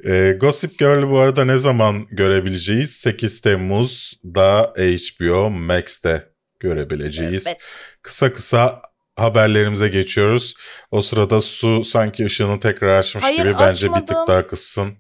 [0.06, 2.92] Ee, Gossip Girl'ü bu arada ne zaman görebileceğiz?
[2.96, 7.48] 8 Temmuz'da HBO Max'te görebileceğiz.
[7.48, 7.78] Evet.
[8.02, 8.82] Kısa kısa
[9.16, 10.54] haberlerimize geçiyoruz.
[10.92, 14.28] O sırada su sanki ışığını tekrar açmış Hayır, gibi bence bir tık açmadım.
[14.28, 14.98] daha kıssın.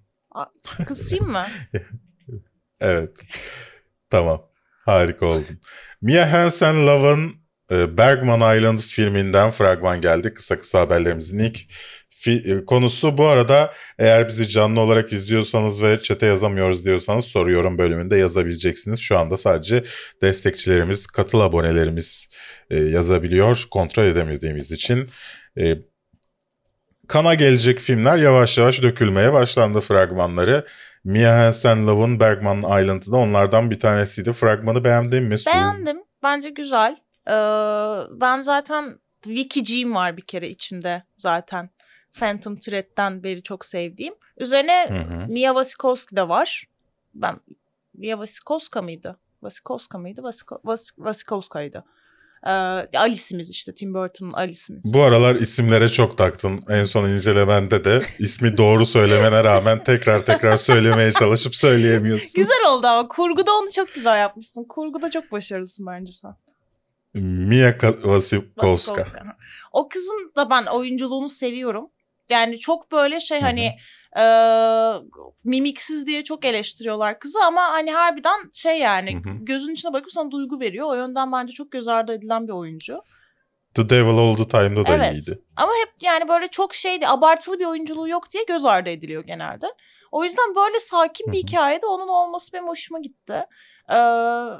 [0.87, 1.45] Kısayım mı?
[2.81, 3.17] Evet.
[4.09, 4.45] tamam.
[4.85, 5.61] Harika oldun.
[6.01, 7.33] Mia Hansen Love'ın
[7.71, 10.33] e, Bergman Island filminden fragman geldi.
[10.33, 11.59] Kısa kısa haberlerimizin ilk
[12.19, 13.17] fi- e, konusu.
[13.17, 18.99] Bu arada eğer bizi canlı olarak izliyorsanız ve çete yazamıyoruz diyorsanız soruyorum bölümünde yazabileceksiniz.
[18.99, 19.83] Şu anda sadece
[20.21, 22.27] destekçilerimiz, katıl abonelerimiz
[22.69, 23.65] e, yazabiliyor.
[23.71, 25.07] Kontrol edemediğimiz için.
[25.59, 25.75] E,
[27.07, 30.65] kana gelecek filmler yavaş yavaş dökülmeye başlandı fragmanları.
[31.03, 34.33] Mia Hansen Love'ın Bergman Island'ı da onlardan bir tanesiydi.
[34.33, 35.35] Fragmanı beğendin mi?
[35.47, 35.97] Beğendim.
[36.23, 36.97] Bence güzel.
[37.27, 37.31] Ee,
[38.21, 41.69] ben zaten Wikic'im var bir kere içinde zaten.
[42.13, 44.13] Phantom Thread'den beri çok sevdiğim.
[44.37, 45.27] Üzerine Hı hı.
[45.27, 46.67] Mia Wasikowski de var.
[47.13, 47.39] Ben
[47.93, 49.17] Mia Wasikowska mıydı?
[49.39, 50.23] Wasikowska mıydı?
[50.23, 51.83] Vasiko, Vas, Wasikowska'ydı.
[52.45, 52.49] Ee,
[52.97, 53.73] Alice'imiz işte.
[53.73, 54.93] Tim Burton'un Alice'imiz.
[54.93, 56.63] Bu aralar isimlere çok taktın.
[56.69, 62.31] En son incelemende de ismi doğru söylemene rağmen tekrar tekrar söylemeye çalışıp söyleyemiyorsun.
[62.35, 64.63] Güzel oldu ama kurguda onu çok güzel yapmışsın.
[64.63, 66.35] Kurguda çok başarılısın bence sen.
[67.13, 68.65] Mia Ka- Wasikowska.
[68.65, 69.37] Wasikowska.
[69.71, 71.89] O kızın da ben oyunculuğunu seviyorum.
[72.29, 73.71] Yani çok böyle şey hani
[74.19, 74.23] e,
[75.43, 80.59] mimiksiz diye çok eleştiriyorlar kızı ama hani harbiden şey yani gözün içine bakıp sana duygu
[80.59, 80.87] veriyor.
[80.87, 83.01] O yönden bence çok göz ardı edilen bir oyuncu.
[83.73, 85.13] The Devil All The Time'da da evet.
[85.13, 85.41] iyiydi.
[85.55, 89.65] Ama hep yani böyle çok şeydi abartılı bir oyunculuğu yok diye göz ardı ediliyor genelde.
[90.11, 91.47] O yüzden böyle sakin bir Hı hı.
[91.47, 93.45] hikayede onun olması benim hoşuma gitti.
[93.91, 93.95] Ee,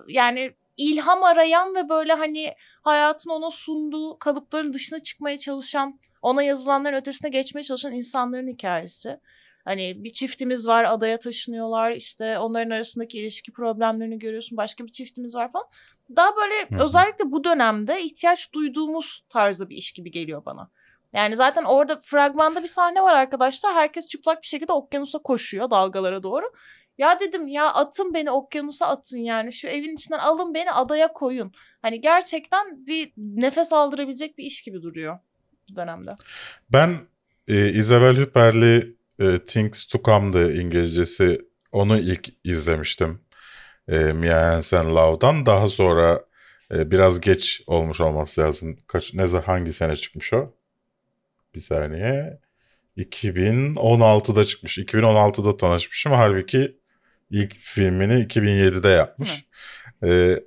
[0.08, 6.97] yani ilham arayan ve böyle hani hayatın ona sunduğu kalıpların dışına çıkmaya çalışan, ona yazılanların
[6.97, 9.19] ötesine geçmeye çalışan insanların hikayesi.
[9.65, 15.36] Hani bir çiftimiz var adaya taşınıyorlar işte onların arasındaki ilişki problemlerini görüyorsun başka bir çiftimiz
[15.36, 15.65] var falan.
[16.15, 16.86] Daha böyle Hı hı.
[16.86, 20.71] özellikle bu dönemde ihtiyaç duyduğumuz tarzda bir iş gibi geliyor bana.
[21.13, 23.75] Yani zaten orada fragmanda bir sahne var arkadaşlar.
[23.75, 26.51] Herkes çıplak bir şekilde okyanusa koşuyor dalgalara doğru.
[26.97, 31.51] Ya dedim ya atın beni okyanusa atın yani şu evin içinden alın beni adaya koyun.
[31.82, 35.19] Hani gerçekten bir nefes aldırabilecek bir iş gibi duruyor
[35.71, 36.15] bu dönemde.
[36.69, 36.97] Ben
[37.47, 41.41] e, Isabel Hüpper'li e, Things to Come'dı İngilizcesi.
[41.71, 43.21] Onu ilk izlemiştim.
[43.88, 45.45] E, Mia Hansen Love'dan.
[45.45, 46.21] Daha sonra
[46.73, 48.77] e, biraz geç olmuş olması lazım.
[48.88, 50.53] Kaç ne zaman hangi sene çıkmış o?
[51.55, 52.39] Bir saniye.
[52.97, 54.77] 2016'da çıkmış.
[54.77, 56.12] 2016'da tanışmışım.
[56.12, 56.77] Halbuki
[57.32, 59.45] ilk filmini 2007'de yapmış.
[60.03, 60.39] Ee,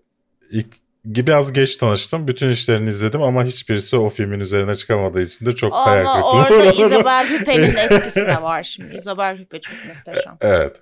[0.51, 2.29] ilk biraz geç tanıştım.
[2.29, 6.13] Bütün işlerini izledim ama hiçbirisi o filmin üzerine çıkamadığı için de çok hayal Ama
[6.49, 6.57] kırıklığı.
[6.57, 6.93] orada uğradım.
[6.93, 8.97] Isabel Hüpper'in etkisi de var şimdi.
[8.97, 10.37] Isabel Hüpper çok muhteşem.
[10.41, 10.77] Evet.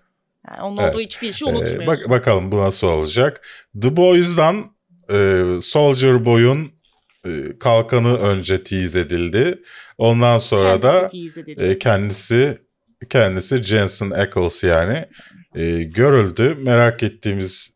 [0.49, 0.95] Yani onun Evet.
[0.95, 1.87] olduğu hiçbir işi Ee, unutmuyorsun.
[1.87, 3.47] bak, bakalım bu nasıl olacak.
[3.83, 4.65] The Boys'dan
[5.13, 6.73] e, Soldier Boy'un
[7.27, 7.31] e,
[7.61, 9.63] kalkanı önce tease edildi.
[9.99, 11.65] Ondan sonra da Kendisi edildi.
[11.65, 12.59] e, kendisi
[13.11, 15.05] kendisi Jensen Ackles yani
[15.55, 16.55] e, görüldü.
[16.59, 17.71] Merak ettiğimiz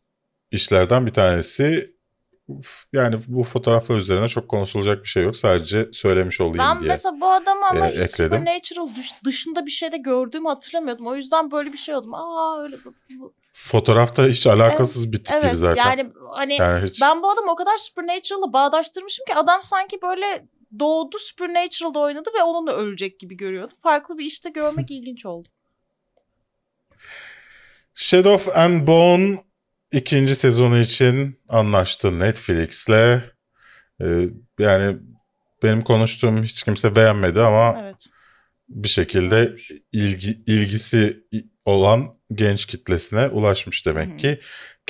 [0.51, 1.94] işlerden bir tanesi.
[2.93, 5.35] Yani bu fotoğraflar üzerine çok konuşulacak bir şey yok.
[5.35, 6.89] Sadece söylemiş olayım Ben diye.
[6.89, 8.39] mesela bu adamı ama e, hiç ekledim.
[8.39, 8.89] Supernatural
[9.25, 11.07] dışında bir şeyde gördüğümü hatırlamıyordum.
[11.07, 12.13] O yüzden böyle bir şey oldum.
[12.13, 12.75] Aa öyle
[13.19, 15.85] bu- Fotoğrafta hiç alakasız bir tip Evet gibi zaten.
[15.85, 20.45] yani hani Yani hiç ben bu adamı o kadar Supernatural'la bağdaştırmışım ki adam sanki böyle
[20.79, 23.77] doğdu Supernatural'da oynadı ve onunla ölecek gibi görüyordum.
[23.83, 25.47] Farklı bir işte görmek ilginç oldu.
[27.93, 29.43] Shadow and Bone
[29.91, 33.21] ikinci sezonu için anlaştı Netflix'le.
[34.01, 34.97] Ee, yani
[35.63, 38.07] benim konuştuğum hiç kimse beğenmedi ama Evet.
[38.69, 39.55] bir şekilde
[39.91, 41.23] ilgi ilgisi
[41.65, 44.17] olan genç kitlesine ulaşmış demek Hı hı.
[44.17, 44.39] ki.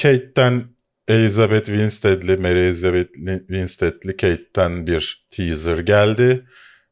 [0.01, 0.63] Kate'ten
[1.07, 6.45] Elizabeth Winstead'li, Mary Elizabeth Winstead'li Kate'ten bir teaser geldi.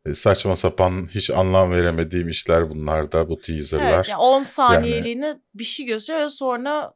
[0.06, 3.94] E, Saçma sapan hiç anlam veremediğim işler bunlar da bu teaserlar.
[3.96, 6.94] Evet yani 10 saniyeliğine bir şey gösteriyor sonra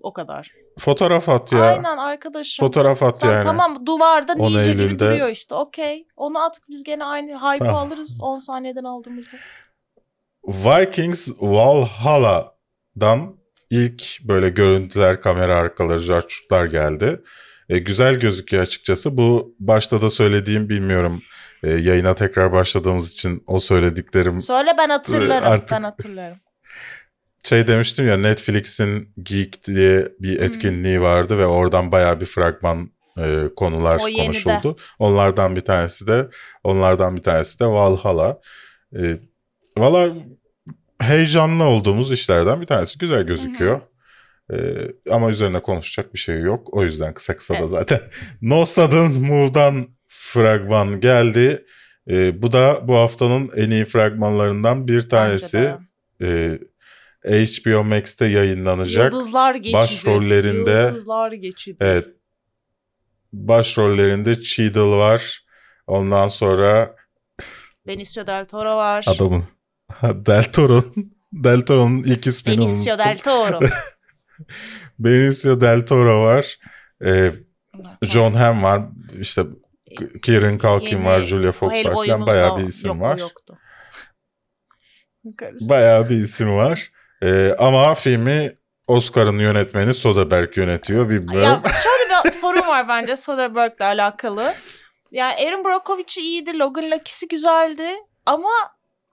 [0.00, 0.50] o kadar.
[0.78, 1.62] Fotoğraf at ya.
[1.62, 2.66] Aynen arkadaşım.
[2.66, 3.44] Fotoğraf at Sen yani.
[3.44, 6.06] tamam duvarda 10 ninja gibi duruyor işte okey.
[6.16, 7.74] Onu at biz gene aynı hype'ı Tamam.
[7.88, 9.36] alırız 10 saniyeden aldığımızda.
[10.44, 13.36] Vikings Valhalla'dan
[13.70, 17.20] ilk böyle görüntüler, kamera arkaları, carçurtlar geldi.
[17.68, 19.16] E, güzel gözüküyor açıkçası.
[19.16, 21.22] Bu başta da söylediğim bilmiyorum.
[21.62, 25.48] E, yayına tekrar başladığımız için o söylediklerim Söyle ben hatırlarım.
[25.48, 26.38] Artık- Ben hatırlarım.
[27.42, 33.44] Şey demiştim ya Netflix'in Geek diye bir etkinliği vardı ve oradan bayağı bir fragman e,
[33.56, 34.76] konular O konuşuldu.
[34.98, 36.28] Onlardan bir tanesi de
[36.64, 38.40] onlardan bir tanesi de Valhalla.
[38.96, 39.20] E,
[39.78, 40.14] Valla
[41.00, 42.98] heyecanlı olduğumuz işlerden bir tanesi.
[42.98, 43.80] Güzel gözüküyor.
[44.52, 44.56] E,
[45.10, 46.74] ama üzerine konuşacak bir şey yok.
[46.74, 47.70] O yüzden kısa kısa da Evet.
[47.70, 48.00] zaten
[48.42, 51.64] No Sudden Move'dan fragman geldi.
[52.10, 55.74] E, bu da bu haftanın en iyi fragmanlarından bir tanesi.
[56.22, 56.58] Ee,
[57.24, 59.12] HBO Max'te yayınlanacak.
[59.12, 59.76] Yıldızlar geçidi.
[59.76, 61.76] Başrollerinde- Yıldızlar geçidi.
[61.80, 62.06] Evet.
[63.32, 65.44] Başrollerinde Cheadle var.
[65.86, 66.96] Ondan sonra
[67.86, 69.04] Benicio del Toro var.
[69.08, 69.44] adamın
[70.02, 72.98] Del Toro'nun Del Toro'nun ilk ismini Benicio unuttum.
[73.10, 73.60] del Toro.
[74.98, 76.58] Benicio Del Toro var.
[77.04, 77.32] Ee,
[78.02, 78.82] John Hamm var.
[79.20, 79.42] İşte
[80.22, 81.20] Kieran Culkin Yeni var.
[81.20, 82.26] Julia Fox var falan.
[82.26, 83.18] Bayağı bir isim yok, var.
[83.18, 83.58] Yoktu.
[85.68, 86.90] Bayağı bir isim var.
[87.22, 88.52] Ee, ama filmi
[88.86, 91.08] Oscar'ın yönetmeni Soderbergh yönetiyor.
[91.08, 91.60] Bilmiyorum.
[91.64, 94.54] Ya şöyle bir sorun var bence Soderbergh'le alakalı.
[95.10, 97.88] Yani Aaron Brockovich'i iyiydi, Logan Lucky'si güzeldi
[98.26, 98.50] ama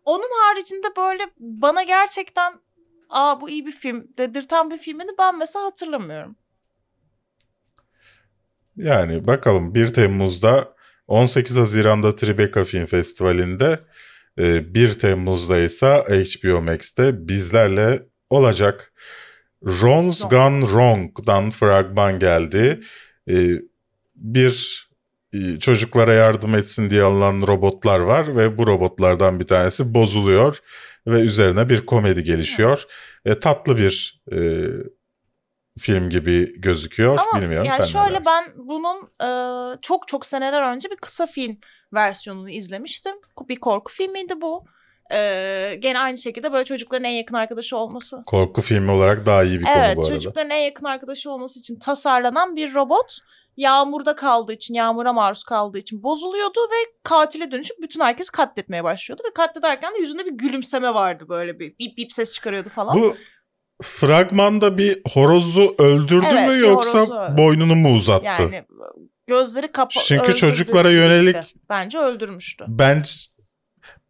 [0.06, 2.54] onun haricinde böyle bana gerçekten
[3.10, 6.36] aa bu iyi bir film dedirten bir filmini ben mesela hatırlamıyorum.
[8.78, 10.76] Yani bakalım 1 Temmuz'da
[11.08, 13.80] 18 Haziran'da Tribeca Film Festivali'nde
[14.38, 18.94] 1 Temmuz'da ise HBO Max'te bizlerle olacak.
[19.66, 20.32] Ron's Wrong.
[20.32, 22.80] Gone Wrong'dan fragman geldi.
[23.30, 23.36] E,
[24.16, 24.86] Bir
[25.34, 30.60] e, çocuklara yardım etsin diye alınan robotlar var ve bu robotlardan bir tanesi bozuluyor
[31.08, 32.84] ve üzerine bir komedi gelişiyor.
[33.26, 34.38] E, tatlı bir e,
[35.80, 37.20] film gibi gözüküyor.
[37.20, 39.30] Ama Bilmiyorum yani sen şöyle ben bunun e,
[39.82, 41.58] çok çok seneler önce bir kısa film
[41.94, 43.16] versiyonunu izlemiştim.
[43.50, 44.66] Bir korku filmiydi bu.
[45.12, 48.24] E, gene aynı şekilde böyle çocukların en yakın arkadaşı olması.
[48.26, 50.14] Korku filmi olarak daha iyi bir konu Evet bu arada.
[50.14, 53.18] çocukların en yakın arkadaşı olması için tasarlanan bir robot
[53.58, 59.24] yağmurda kaldığı için yağmura maruz kaldığı için bozuluyordu ve katile dönüşüp bütün herkesi katletmeye başlıyordu
[59.30, 63.02] ve katlederken de yüzünde bir gülümseme vardı böyle bir bip bip ses çıkarıyordu falan.
[63.02, 63.16] Bu
[63.84, 68.26] fragmanda bir horozu öldürdü Evet, mü yoksa horozu boynunu mu uzattı?
[68.26, 68.64] yani
[69.28, 72.66] gözleri kapa Çünkü çocuklara yönelik- bence öldürmüştü.
[72.68, 73.12] Bence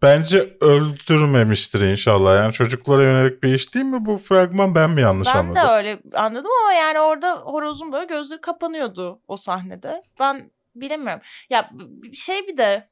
[0.01, 2.35] bence öldürmemiştir inşallah.
[2.35, 4.75] Yani çocuklara yönelik bir iş değil mi bu fragman?
[4.75, 5.55] Ben mi yanlış ben anladım?
[5.69, 10.03] de öyle anladım ama yani orada horozun böyle gözleri kapanıyordu o sahnede.
[10.19, 11.21] Ben bilemiyorum.
[11.49, 11.69] Ya
[12.13, 12.89] şey bir de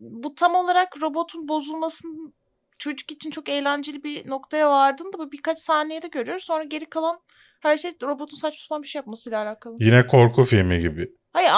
[0.00, 2.34] bu tam olarak robotun bozulmasının
[2.78, 6.44] çocuk için çok eğlenceli bir noktaya vardığında bu birkaç saniyede görüyoruz.
[6.44, 7.20] Sonra geri kalan
[7.60, 9.76] her şey robotun saçma sapan bir şey yapmasıyla alakalı.
[9.80, 11.50] Yine korku filmi gibi Hayır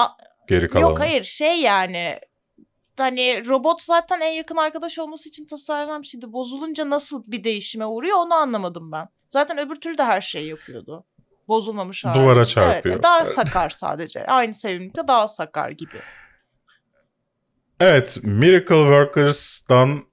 [0.48, 0.82] Geri kalan.
[0.88, 2.20] yok hayır şey yani
[2.96, 6.32] hani robot zaten en yakın arkadaş olması için tasarlanan bir şeydi.
[6.32, 9.08] Bozulunca nasıl bir değişime uğruyor onu anlamadım ben.
[9.30, 11.04] Zaten öbür türlü de her şeyi yapıyordu.
[11.48, 12.22] Bozulmamış hali.
[12.22, 12.94] Duvara çarpıyor.
[12.94, 14.26] Evet, daha sakar sadece.
[14.26, 15.96] Aynı sevimlilikte daha sakar gibi.
[17.80, 20.04] Evet, Miracle Workers'tan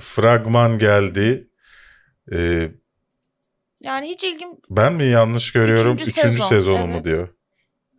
[0.00, 1.50] fragman geldi.
[2.32, 2.70] Ee,
[3.80, 4.48] Yani hiç ilgim...
[4.70, 5.94] ben mi yanlış görüyorum?
[5.94, 7.04] Üçüncü Üçüncü, sezon, sezonu mu evet.
[7.04, 7.28] diyor.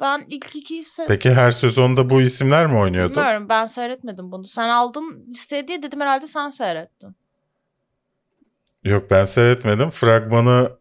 [0.01, 1.05] Ben ilk iki ise...
[1.07, 3.15] Peki her sezonda bu isimler mi oynuyordu?
[3.15, 4.47] Bilmiyorum ben seyretmedim bunu.
[4.47, 7.15] Sen aldın listeye diye dedim herhalde sen seyrettin.
[8.83, 9.89] Yok ben seyretmedim.
[9.89, 10.71] Fragmanı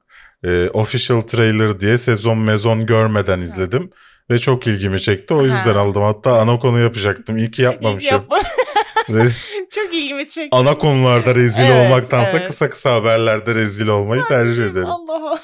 [0.44, 3.90] e, official trailer diye sezon mezon görmeden izledim.
[4.30, 5.34] Ve çok ilgimi çekti.
[5.34, 5.80] O yüzden Ha.
[5.80, 6.02] aldım.
[6.02, 7.36] Hatta ana konu yapacaktım.
[7.36, 8.10] İyi ki yapmamışım.
[8.12, 8.38] yapma.
[9.08, 9.32] Re-
[9.70, 10.56] Çok ilgimi çekti.
[10.56, 12.48] ana konularda rezil Evet, olmaktansa evet.
[12.48, 14.86] kısa kısa haberlerde rezil olmayı tercih ederim.
[14.86, 15.38] Allah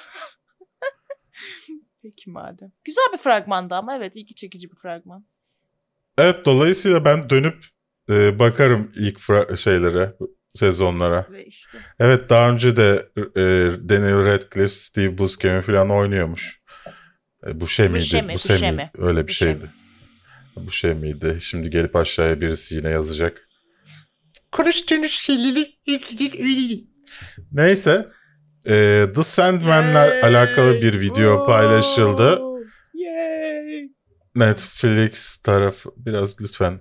[2.27, 2.73] Peki madem.
[2.85, 5.27] Güzel bir fragmandı ama evet ilgi çekici bir fragman.
[6.19, 7.65] Evet dolayısıyla ben dönüp
[8.11, 10.17] e, bakarım ilk fra- şeylere,
[10.55, 11.27] sezonlara.
[11.31, 11.79] Ve işte.
[11.99, 13.43] Evet daha önce de e,
[13.89, 16.61] Daniel Radcliffe, Steve Buscemi falan oynuyormuş.
[17.47, 18.31] E, bu şey miydi?
[18.35, 18.91] Bu şey miydi?
[18.99, 19.53] Öyle bir Buscemi.
[19.53, 19.71] şeydi.
[20.57, 21.39] Bu şey miydi?
[21.41, 23.43] Şimdi gelip aşağıya birisi yine yazacak.
[24.53, 25.77] Konuştuğunuz şeyleri...
[27.53, 28.07] Neyse.
[28.69, 30.21] E, The Sandman'la Yay!
[30.23, 32.37] alakalı bir video paylaşıldı.
[32.37, 32.59] Oo,
[32.95, 33.89] Yay!
[34.35, 36.81] Netflix tarafı biraz lütfen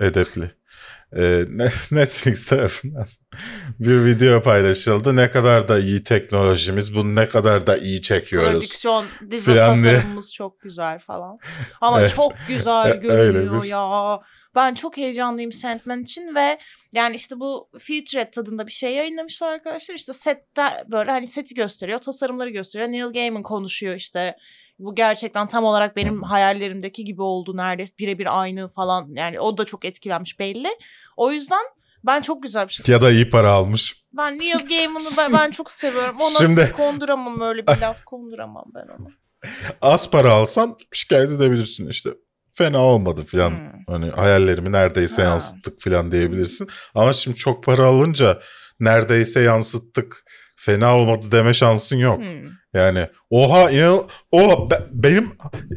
[0.00, 0.50] edepli.
[1.48, 3.06] Ne- Netflix tarafından
[3.78, 5.16] bir video paylaşıldı.
[5.16, 8.52] Ne kadar da iyi teknolojimiz, bunu ne kadar da iyi çekiyoruz.
[8.52, 9.56] Prodüksiyon, dizi diye.
[9.66, 11.38] tasarımımız çok güzel falan.
[11.80, 12.12] Ama Evet.
[12.16, 14.20] çok güzel E- görünüyor bir- ya.
[14.54, 16.58] Ben çok heyecanlıyım Sandman için ve
[16.92, 19.94] yani işte bu Featurette tadında bir şey yayınlamışlar arkadaşlar.
[19.94, 22.92] İşte sette böyle hani seti gösteriyor, tasarımları gösteriyor.
[22.92, 24.36] Neil Gaiman konuşuyor işte.
[24.78, 29.08] Bu gerçekten tam olarak benim hayallerimdeki gibi oldu neredeyse birebir aynı falan.
[29.14, 30.68] Yani o da çok etkilenmiş belli.
[31.16, 31.64] O yüzden
[32.06, 32.92] ben çok güzel bir şey.
[32.94, 34.04] Ya da iyi para almış.
[34.12, 36.16] Ben Neil Gaiman'ı ben, ben çok seviyorum.
[36.20, 39.08] Ona Şimdi- konduramam öyle bir laf konduramam ben ona.
[39.82, 42.10] Az para alsan şikayet edebilirsin işte.
[42.58, 43.50] Fena olmadı filan.
[43.50, 43.84] Hmm.
[43.88, 45.28] Hani hayallerimi neredeyse Ha.
[45.30, 46.68] yansıttık filan diyebilirsin.
[46.94, 48.40] Ama şimdi çok para alınca
[48.80, 50.24] neredeyse yansıttık.
[50.56, 52.18] Fena olmadı deme şansın yok.
[52.18, 52.48] Hmm.
[52.74, 55.30] Yani oha inan oha be- benim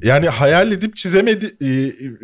[0.04, 1.70] yani hayal edip çizemedi e,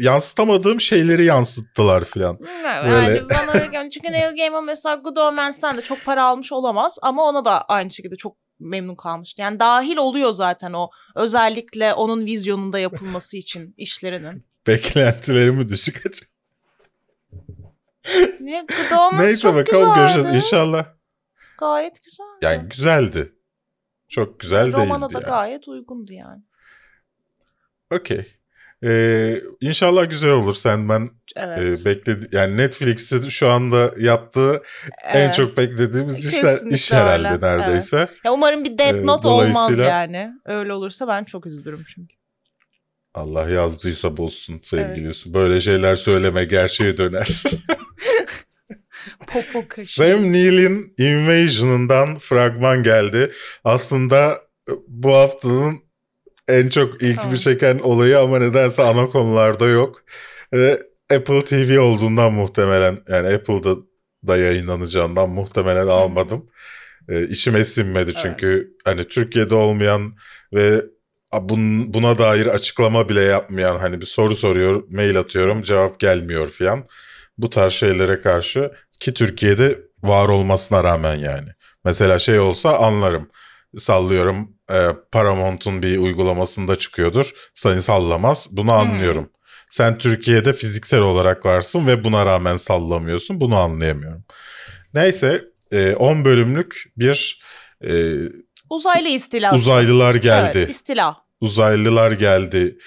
[0.03, 2.39] yansıtamadığım şeyleri yansıttılar filan.
[2.39, 3.17] Bilmiyorum, Böyle.
[3.17, 3.89] Yani bana geldi.
[3.89, 7.91] Çünkü Neil Gaiman mesela Good Omen's'ten de çok para almış olamaz ama ona da aynı
[7.91, 9.41] şekilde çok memnun kalmıştı.
[9.41, 14.46] Yani dahil oluyor zaten o özellikle onun vizyonunda yapılması için işlerinin.
[14.67, 16.29] Beklentilerimi düşük açık.
[18.39, 18.65] Niye
[18.99, 19.99] Omens Neyse çok bakalım güzeldi.
[20.13, 20.85] göreceğiz inşallah.
[21.59, 22.25] Gayet güzel.
[22.41, 23.33] Yani güzeldi.
[24.07, 25.29] Çok güzel Romana değildi da yani.
[25.29, 26.41] gayet uygundu yani.
[27.91, 28.33] Okey.
[28.83, 31.09] Ee, inşallah güzel olur Sandman.
[31.35, 31.81] Evet.
[31.81, 34.63] E, bekledi yani Netflix'in şu anda yaptığı
[35.03, 35.35] en Evet.
[35.35, 37.41] çok beklediğimiz işler, iş herhalde öyle.
[37.41, 38.09] neredeyse.
[38.25, 40.31] Ya umarım bir Death Ee, Note olmaz dolayısıyla- yani.
[40.45, 42.16] Öyle olursa ben çok üzülürüm çünkü.
[43.17, 45.23] Allah yazdıysa bozsun sevgili Evet.
[45.27, 47.43] Böyle şeyler söyleme gerçeğe döner.
[49.27, 49.93] Popo kaşı.
[49.93, 53.31] Sam Neill'in Invasion'ından fragman geldi.
[53.63, 55.79] Aslında e, bu haftanın
[56.47, 57.35] en çok ilgimi Tamam.
[57.35, 60.03] çeken olayı ama nedense ana konularda yok.
[61.13, 63.75] Apple TV olduğundan muhtemelen yani Apple'da
[64.27, 66.45] da yayınlanacağından muhtemelen almadım.
[67.09, 70.13] E, işime sinmedi çünkü hani Türkiye'de olmayan
[70.53, 70.81] ve
[71.31, 76.85] bun- buna dair açıklama bile yapmayan hani bir soru soruyor, mail atıyorum, cevap gelmiyor filan.
[77.37, 81.49] Bu tarz şeylere karşı ki Türkiye'de var olmasına rağmen yani.
[81.85, 83.29] Mesela şey olsa anlarım.
[83.77, 87.31] Sallıyorum e, Paramount'un bir uygulamasında çıkıyordur.
[87.53, 88.47] Seni sallamaz.
[88.51, 89.29] Bunu anlıyorum.
[89.69, 93.41] Sen Türkiye'de fiziksel olarak varsın ve buna rağmen sallamıyorsun.
[93.41, 94.23] Bunu anlayamıyorum.
[94.93, 97.41] Neyse e, 10 bölümlük bir
[97.83, 98.13] e,
[98.69, 99.55] Uzaylı istilası.
[99.55, 100.57] uzaylılar geldi.
[100.57, 101.17] Evet, istila.
[101.41, 102.77] Uzaylılar geldi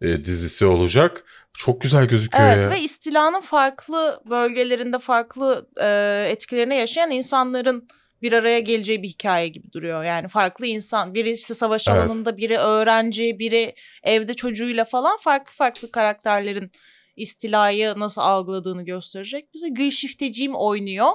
[0.00, 1.24] e, dizisi olacak.
[1.52, 2.70] Çok güzel gözüküyor Evet ya.
[2.70, 7.88] ve istilanın farklı bölgelerinde farklı e, etkilerini yaşayan insanların
[8.22, 10.04] bir araya geleceği bir hikaye gibi duruyor.
[10.04, 11.98] Yani farklı insan, biri işte savaş Evet.
[11.98, 16.70] alanında, biri öğrenci, biri evde çocuğuyla falan farklı farklı karakterlerin
[17.16, 19.54] istilayı nasıl algıladığını gösterecek.
[19.54, 21.10] Bize Gülşifteciğim oynuyor.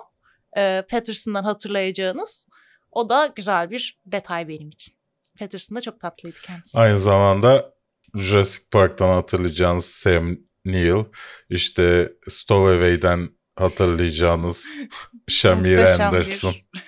[0.58, 2.47] E, Patterson'dan hatırlayacağınız.
[2.96, 4.96] O da güzel bir detay benim için.
[5.39, 6.80] Patterson da çok tatlıydı kendisi.
[6.80, 7.74] Aynı zamanda
[8.16, 11.06] Jurassic Park'tan hatırlayacağınız Sam Neill,
[11.50, 14.70] işte Stowaway'den hatırlayacağınız
[15.28, 16.84] Shamir Anderson, bir-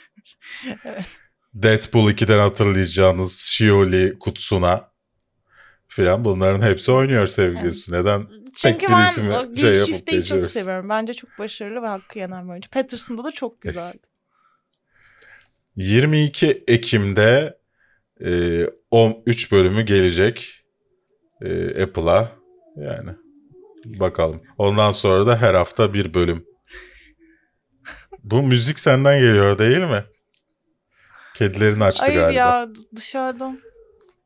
[0.86, 1.06] evet.
[1.54, 4.92] Deadpool 2'den hatırlayacağınız Shioli Kutsuna
[5.88, 7.92] filan bunların hepsi oynuyor sevgilisi.
[7.92, 10.52] Neden Çünkü bir ben ismi o şey yapıp Şifte'yi çok geçiyoruz.
[10.52, 10.90] seviyorum.
[10.90, 12.70] Bence çok başarılı ve hakkı yenen bir oyuncu.
[12.70, 14.00] Patterson'da da çok güzeldi.
[15.78, 17.58] 22 Ekim'de
[18.26, 20.66] e, 13 bölümü gelecek
[21.42, 22.32] e, Apple'a.
[22.76, 23.10] Yani
[23.86, 24.42] bakalım.
[24.58, 26.46] Ondan sonra da her hafta bir bölüm.
[28.24, 30.04] Bu müzik senden geliyor değil mi?
[31.36, 32.40] Kedilerin açtı Hayır galiba.
[32.40, 33.60] ya dışarıdan.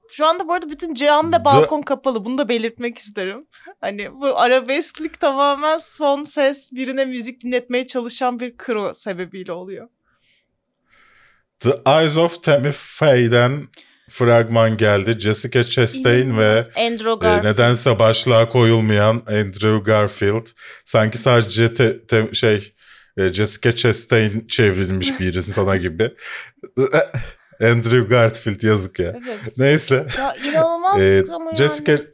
[0.09, 2.25] Şu anda bu arada bütün cam ve balkon kapalı.
[2.25, 3.47] Bunu da belirtmek isterim.
[3.81, 9.89] Hani bu arabesklik tamamen son ses birine müzik dinletmeye çalışan bir kro sebebiyle oluyor.
[11.61, 13.67] The Eyes of Tammy Faye'den
[14.09, 15.19] fragman geldi.
[15.19, 17.43] Jessica Chastain ve Andrew e, Garfield.
[17.43, 20.45] nedense başlığa koyulmayan Andrew Garfield.
[20.85, 22.73] Sanki sadece te- te- şey
[23.17, 26.11] e, Jessica Chastain çevrilmiş bir insana gibi.
[27.63, 29.13] Andrew Garfield yazık ya.
[29.25, 29.57] Evet.
[29.57, 30.07] Neyse.
[30.17, 32.05] Ya inanılmaz E, ama Jessica yani.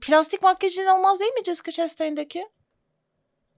[0.00, 2.42] Plastik makyaj inanılmaz değil mi Jessica Chastain'deki?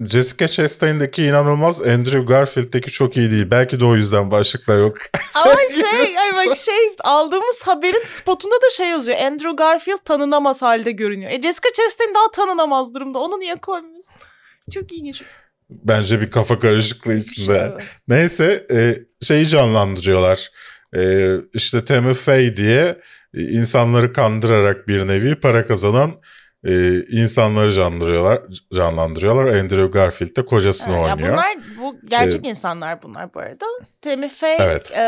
[0.06, 3.50] Jessica Chastain'deki inanılmaz Andrew Garfield'deki çok iyi değil.
[3.50, 4.96] Belki de o yüzden başlıkta yok.
[5.34, 6.74] Ama şey, ay bak şey
[7.04, 9.18] aldığımız haberin spotunda da şey yazıyor.
[9.18, 11.30] Andrew Garfield tanınamaz halde görünüyor.
[11.30, 13.18] E Jessica Chastain daha tanınamaz durumda.
[13.18, 14.14] Onu niye koymuyorsun?
[14.74, 15.22] Çok ilginç.
[15.70, 17.18] Bence bir kafa karışıklığı şey.
[17.18, 17.72] içinde.
[17.74, 17.86] evet.
[18.08, 20.50] Neyse e, şeyi canlandırıyorlar.
[20.96, 22.98] E, işte Tammy Faye diye
[23.34, 26.12] insanları kandırarak bir nevi para kazanan
[26.64, 28.40] e, insanları canlandırıyorlar.
[28.74, 29.44] canlandırıyorlar.
[29.44, 31.32] Andrew Garfield de kocasını Evet, ya oynuyor.
[31.32, 33.64] bunlar bu gerçek insanlar bunlar bu arada.
[34.00, 34.92] Tammy Faye Evet.
[34.92, 35.02] e,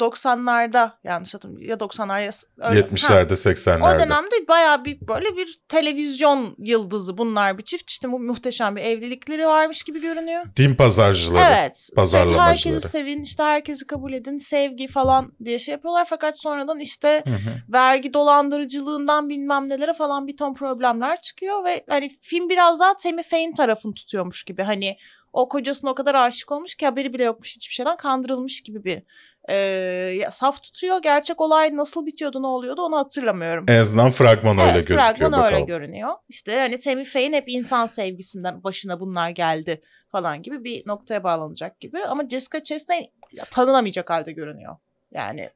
[0.00, 2.30] 90'larda yanlış hatırlamıyorum ya 90'lar ya
[2.70, 3.98] öyle- Ha, 70'lerde O 80'lerde.
[3.98, 7.90] dönemde bayağı büyük böyle bir televizyon yıldızı bunlar bir çift.
[7.90, 10.44] İşte bu muhteşem bir evlilikleri varmış gibi görünüyor.
[10.56, 11.54] Din pazarcıları.
[11.60, 11.88] Evet.
[11.96, 12.46] pazarlamacıları.
[12.48, 16.06] Herkesi sevin, işte herkesi kabul edin, sevgi falan diye şey yapıyorlar.
[16.10, 17.72] Fakat sonradan işte Hı hı.
[17.72, 23.22] vergi dolandırıcılığından bilmem nelere falan bir ton problemler çıkıyor ve hani film biraz daha Tammy
[23.22, 24.62] Faye'in tarafını tutuyormuş gibi.
[24.62, 24.96] Hani
[25.32, 29.02] o kocasına o kadar aşık olmuş ki haberi bile yokmuş hiçbir şeyden kandırılmış gibi bir
[29.50, 31.02] e, saf tutuyor.
[31.02, 33.64] Gerçek olay nasıl bitiyordu ne oluyordu onu hatırlamıyorum.
[33.68, 35.54] En azından fragman öyle Evet, gözüküyor fragman bakalım.
[35.54, 36.14] öyle görünüyor.
[36.28, 41.80] İşte hani Tammy Faye'in hep insan sevgisinden başına bunlar geldi falan gibi bir noktaya bağlanacak
[41.80, 41.98] gibi.
[42.04, 44.76] Ama Jessica Chastain ya, tanınamayacak halde görünüyor.
[45.12, 45.50] Yani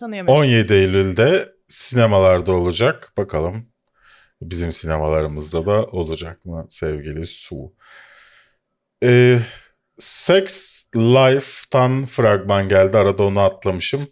[0.00, 0.42] tanıyamıyorsun.
[0.42, 3.12] 17 Eylül'de sinemalarda olacak.
[3.16, 3.66] Bakalım
[4.42, 7.72] bizim sinemalarımızda da olacak mı sevgili Su?
[9.04, 9.38] Ee,
[9.98, 12.96] Sex Life'tan fragman geldi.
[12.98, 14.08] Arada onu atlamışım.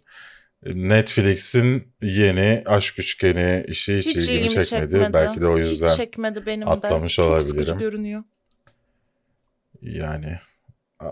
[0.65, 4.89] Netflix'in yeni aşk üçgeni işi hiç, Hiç ilgimi ilgimi çekmedi.
[4.91, 5.13] çekmedi.
[5.13, 7.23] Belki de o yüzden Hiç çekmedi benim atlamış de.
[7.23, 7.47] Çok olabilirim.
[7.49, 8.23] sıkıcı görünüyor.
[9.81, 10.39] yani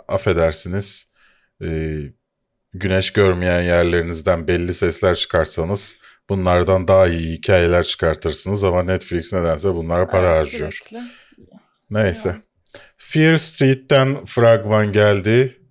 [0.07, 1.07] affedersiniz.
[1.61, 1.97] Ee,
[2.73, 5.95] güneş görmeyen yerlerinizden belli sesler çıkarsanız
[6.29, 10.71] bunlardan daha iyi hikayeler çıkartırsınız ama Netflix nedense bunlara para Evet, harcıyor.
[10.71, 11.01] sürekli.
[11.89, 12.35] Neyse.
[12.97, 15.61] Fear Street'ten fragman geldi.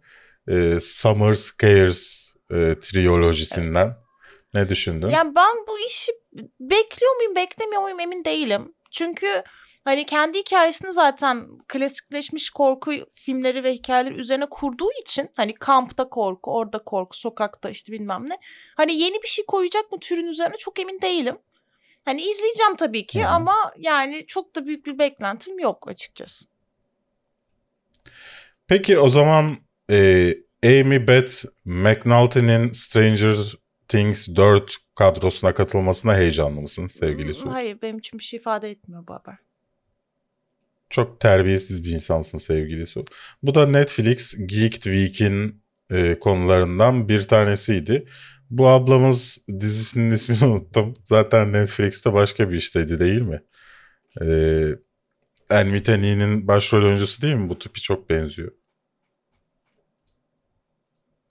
[0.49, 3.97] Ee, Summer Scares e, triyolojisinden.
[4.55, 5.09] Ne düşündün?
[5.09, 6.13] Yani ben bu işi
[6.61, 8.75] bekliyor muyum beklemiyor muyum emin değilim.
[8.91, 9.27] Çünkü
[9.85, 16.55] hani kendi hikayesini zaten klasikleşmiş korku filmleri ve hikayeleri üzerine kurduğu için hani kampta korku,
[16.55, 18.39] orada korku, sokakta işte bilmem ne.
[18.75, 21.39] Hani yeni bir şey koyacak mı türün üzerine çok emin değilim.
[22.05, 26.45] Hani izleyeceğim tabii ki ama yani çok da büyük bir beklentim yok açıkçası.
[28.67, 29.57] Peki o zaman
[29.91, 30.31] e,
[30.65, 33.37] Amy Beth McNulty'nin Stranger
[33.89, 37.53] Things 4 kadrosuna katılmasına heyecanlı mısın sevgili Su?
[37.53, 39.37] Hayır benim için bir şey ifade etmiyor bu haber.
[40.95, 43.05] Çok terbiyesiz bir insansın sevgili Su.
[43.43, 48.07] Bu da Netflix Geek Week'in e, konularından bir tanesiydi.
[48.51, 50.95] Bu ablamız dizisinin ismini unuttum.
[51.05, 53.43] Zaten Netflix'te başka bir işteydi değil mi?
[54.21, 57.49] Ee, Nee'nin başrol oyuncusu değil mi?
[57.49, 58.53] Bu tipi çok benziyor.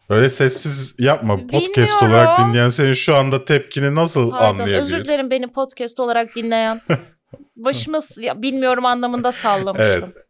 [0.09, 1.38] Öyle sessiz yapma.
[1.38, 2.07] Podcast Bilmiyorum.
[2.07, 4.82] olarak dinleyen senin şu anda tepkini nasıl Pardon anlayabilir?
[4.82, 6.82] özür dilerim beni podcast olarak dinleyen.
[7.55, 10.13] Başıma s- ya, bilmiyorum anlamında sallamıştım.
[10.15, 10.25] Evet.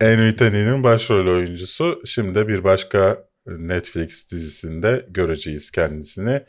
[0.00, 2.02] Elmite Nee'nin başrol oyuncusu.
[2.06, 6.40] Şimdi bir başka Netflix dizisinde göreceğiz kendisini.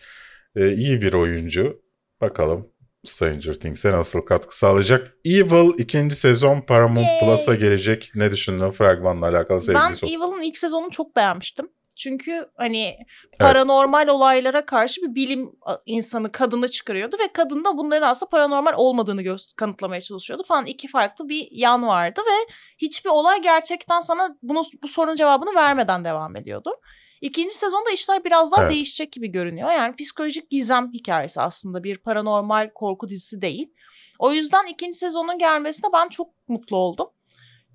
[0.56, 1.82] Ee, iyi bir oyuncu.
[2.22, 2.68] Bakalım
[3.06, 5.14] Stranger Things'e nasıl katkı sağlayacak.
[5.26, 7.20] Evil ikinci sezon Paramount Yay.
[7.20, 8.12] Plus'a gelecek.
[8.16, 10.08] Ne düşündün fragmanla alakalı sevgili Ben?
[10.08, 11.68] Evil'ın ilk sezonunu çok beğenmiştim.
[12.02, 12.98] Çünkü hani
[13.40, 15.52] paranormal olaylara karşı bir bilim
[15.86, 20.66] insanı kadını çıkarıyordu ve kadın da bunların aslında paranormal olmadığını gö- kanıtlamaya çalışıyordu falan.
[20.66, 26.06] iki farklı bir yan vardı ve hiçbir olay gerçekten sana bunu bu sorunun cevabını vermeden
[26.06, 26.76] devam ediyordu.
[27.22, 28.72] İkinci sezonda işler biraz daha Evet.
[28.72, 29.72] değişecek gibi görünüyor.
[29.72, 33.74] Yani psikolojik gizem hikayesi aslında bir paranormal korku dizisi değil.
[34.20, 37.08] O yüzden ikinci sezonun gelmesine ben çok mutlu oldum.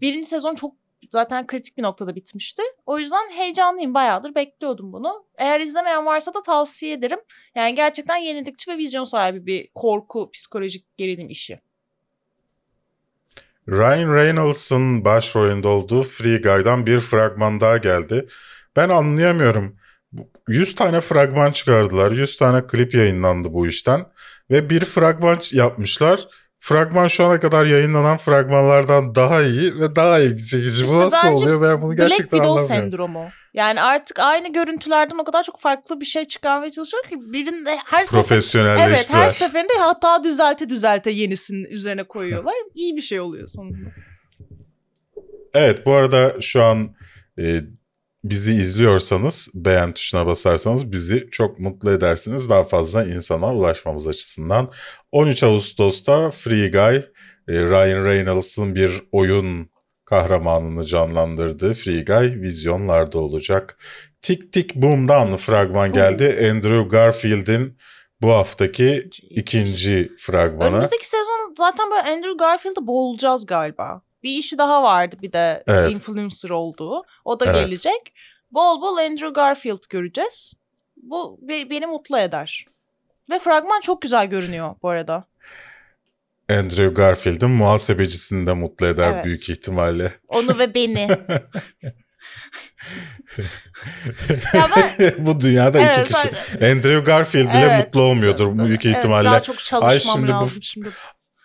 [0.01, 0.75] Birinci sezon çok
[1.11, 2.63] zaten kritik bir noktada bitmişti.
[2.87, 3.95] O yüzden heyecanlıyım.
[3.95, 5.27] Bayağıdır bekliyordum bunu.
[5.39, 7.19] Eğer izlemeyen varsa da tavsiye ederim.
[7.55, 11.61] Yani gerçekten yenilikçi ve vizyon sahibi bir korku, psikolojik gerilim işi.
[13.69, 18.27] Ryan Reynolds'ın başrolünde olduğu Free Guy'dan bir fragman daha geldi.
[18.77, 19.77] Ben anlayamıyorum.
[20.49, 22.13] 100 tane fragman çıkardılar.
[22.13, 24.07] 100 tane klip yayınlandı bu işten.
[24.51, 26.29] Ve bir fragman yapmışlar.
[26.59, 30.85] Fragman şu ana kadar yayınlanan fragmanlardan daha iyi ve daha ilgi çekici.
[30.85, 32.67] İşte bu nasıl oluyor ben bunu Black gerçekten Widow anlamıyorum.
[32.91, 33.29] sendromu.
[33.55, 38.05] Yani artık aynı görüntülerden o kadar çok farklı bir şey çıkarmaya çalışıyor ki birinde her
[38.05, 38.37] sefer
[38.89, 42.55] Evet her seferinde hata düzelte düzelte yenisinin üzerine koyuyorlar.
[42.75, 43.91] İyi bir şey oluyor sonunda.
[45.55, 46.95] Evet bu arada şu an
[47.39, 47.61] e,
[48.31, 52.51] bizi izliyorsanız beğen tuşuna basarsanız bizi çok mutlu edersiniz.
[52.51, 54.73] Daha fazla insana ulaşmamız açısından.
[55.13, 56.97] 13 Ağustos'ta Free Guy
[57.49, 59.71] e, Ryan Reynolds'ın bir oyun
[60.05, 63.79] kahramanını canlandırdığı Free Guy vizyonlarda olacak.
[64.23, 66.51] Tik Tik Boom'dan fragman geldi.
[66.51, 67.79] Andrew Garfield'in
[68.23, 70.75] bu haftaki ikinci fragmanı.
[70.75, 74.06] Önümüzdeki sezon zaten böyle Andrew Garfield'ı boğulacağız galiba.
[74.27, 75.91] Bir işi daha vardı bir de Evet.
[75.91, 77.03] influencer olduğu.
[77.25, 77.55] O da Evet.
[77.67, 78.13] gelecek.
[78.51, 80.55] Bol bol Andrew Garfield göreceğiz.
[80.97, 82.67] Bu be- beni mutlu eder.
[83.31, 85.25] Ve fragman çok güzel görünüyor bu arada.
[86.51, 89.25] Andrew Garfield'in muhasebecisini de mutlu eder Evet.
[89.25, 90.13] büyük ihtimalle.
[90.29, 91.09] Onu ve beni.
[94.55, 96.19] ben bu dünyada iki Evet, kişi.
[96.61, 97.87] sen- Andrew Garfield bile Evet.
[97.87, 99.25] mutlu olmuyordur büyük Evet, ihtimalle.
[99.25, 100.89] daha çok çalışmam şimdi bu- lazım şimdi.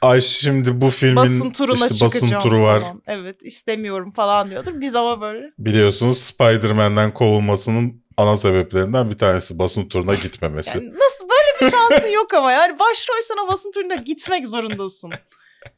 [0.01, 2.81] Ay şimdi bu filmin Basın turuna işte basın turu var.
[2.81, 3.01] falan.
[3.07, 4.71] Evet istemiyorum falan diyordur.
[4.75, 5.51] Biz ama böyle.
[5.59, 10.77] Biliyorsunuz Spider-Man'den kovulmasının ana sebeplerinden bir tanesi basın turuna gitmemesi.
[10.77, 15.11] Yani nasıl böyle bir şansın yok ama yani başrolsen o basın turuna gitmek zorundasın.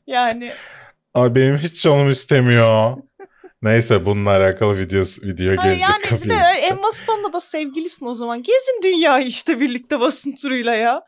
[0.08, 0.52] Yani
[1.14, 2.98] Ama benim hiç canım istemiyor.
[3.62, 6.36] Neyse bununla alakalı video video Ay gelecek yani bir de.
[6.70, 8.44] Emma Stone'la da sevgilisin o zaman.
[8.44, 11.04] Gezin dünyayı işte birlikte basın turuyla ya.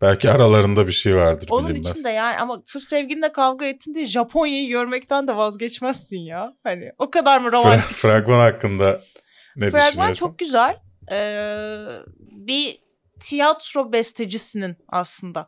[0.00, 1.90] Belki aralarında bir şey vardır Onun bilinmez.
[1.90, 6.56] için de yani ama sırf sevgilinle kavga ettin diye Japonya'yı görmekten de vazgeçmezsin ya.
[6.62, 8.08] Hani o kadar mı romantiksin?
[8.08, 9.00] fragman hakkında
[9.56, 10.14] ne Fragman düşünüyorsun?
[10.26, 10.76] çok güzel.
[11.12, 11.84] Ee,
[12.20, 12.78] bir
[13.20, 15.46] tiyatro bestecisinin aslında.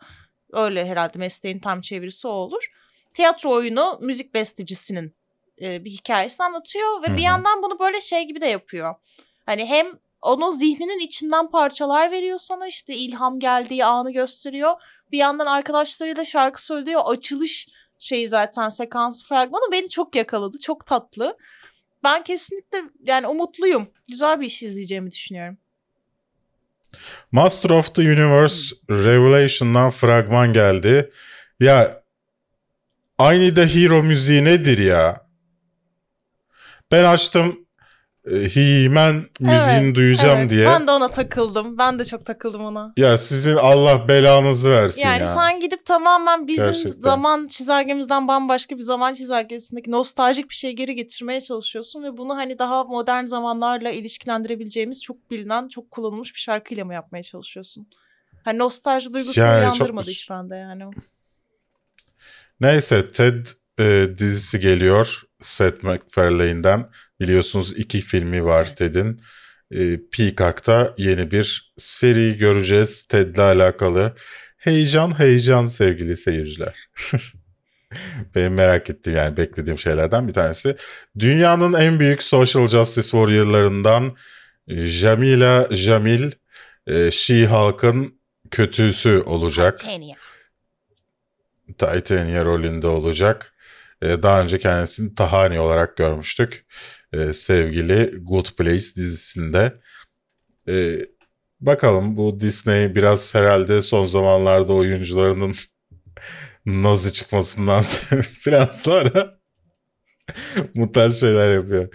[0.53, 2.71] Öyle herhalde mesleğin tam çevirisi o olur.
[3.15, 5.17] Tiyatro oyunu müzik bestecisinin
[5.63, 8.95] e, bir hikayesini anlatıyor ve Hı bir yandan bunu böyle şey gibi de yapıyor.
[9.47, 9.87] Hani hem
[10.23, 14.73] onun zihninin içinden parçalar veriyor sana işte ilham geldiği anı gösteriyor.
[15.13, 17.01] Bir yandan arkadaşlarıyla şarkı söylüyor.
[17.05, 17.69] Açılış
[17.99, 20.59] şeyi zaten sekans fragmanı beni çok yakaladı.
[20.59, 21.37] Çok tatlı.
[22.05, 23.91] Ben kesinlikle yani umutluyum.
[24.09, 25.59] Güzel bir iş izleyeceğimi düşünüyorum.
[27.33, 31.11] Master of the Universe Revelation'dan fragman geldi.
[31.61, 32.03] Ya
[33.19, 35.27] aynı da Hero müziği nedir ya?
[36.91, 37.67] Ben açtım
[38.25, 40.51] He-Man müziğini Evet, duyacağım evet.
[40.51, 40.67] diye.
[40.67, 41.79] Ben de ona takıldım.
[41.79, 42.93] Ben de çok takıldım ona.
[42.97, 45.27] Ya sizin Allah belanızı versin Yani ya.
[45.27, 47.01] sen gidip tamamen bizim Gerçekten.
[47.01, 52.59] zaman çizelgemizden bambaşka bir zaman çizelgesindeki nostaljik bir şey geri getirmeye çalışıyorsun ve bunu hani
[52.59, 57.89] daha modern zamanlarla ilişkilendirebileceğimiz çok bilinen, çok kullanılmış bir şarkıyla mı yapmaya çalışıyorsun?
[58.45, 60.85] Hani nostalji duygusunu Yani çok- uyandırmadı hiç bende yani.
[62.61, 63.47] Neyse Ted
[63.79, 66.87] e, dizisi geliyor Seth MacFarlane'den.
[67.21, 69.21] Biliyorsunuz iki filmi var Ted'in.
[69.71, 74.15] E, Peacock'ta yeni bir seri göreceğiz Ted'le alakalı.
[74.57, 76.89] Heyecan heyecan sevgili seyirciler.
[78.35, 80.77] Benim merak ettiğim yani beklediğim şeylerden bir tanesi.
[81.19, 84.17] Dünyanın en büyük social justice warrior'larından
[84.69, 86.33] Jamila Jamil
[86.87, 88.21] e, She-Hulk'ın
[88.51, 89.79] kötüsü olacak.
[89.79, 90.17] Tanya.
[91.79, 93.55] Titania rolünde olacak.
[94.03, 96.67] Ee, daha önce kendisini Tahani olarak görmüştük.
[97.13, 99.81] Ee, sevgili Good Place dizisinde.
[100.69, 101.07] Ee,
[101.61, 105.55] bakalım bu Disney biraz herhalde son zamanlarda oyuncularının
[106.67, 107.83] nazi çıkmasından
[108.45, 109.40] falan sonra
[110.77, 111.89] bu tarz şeyler yapıyor.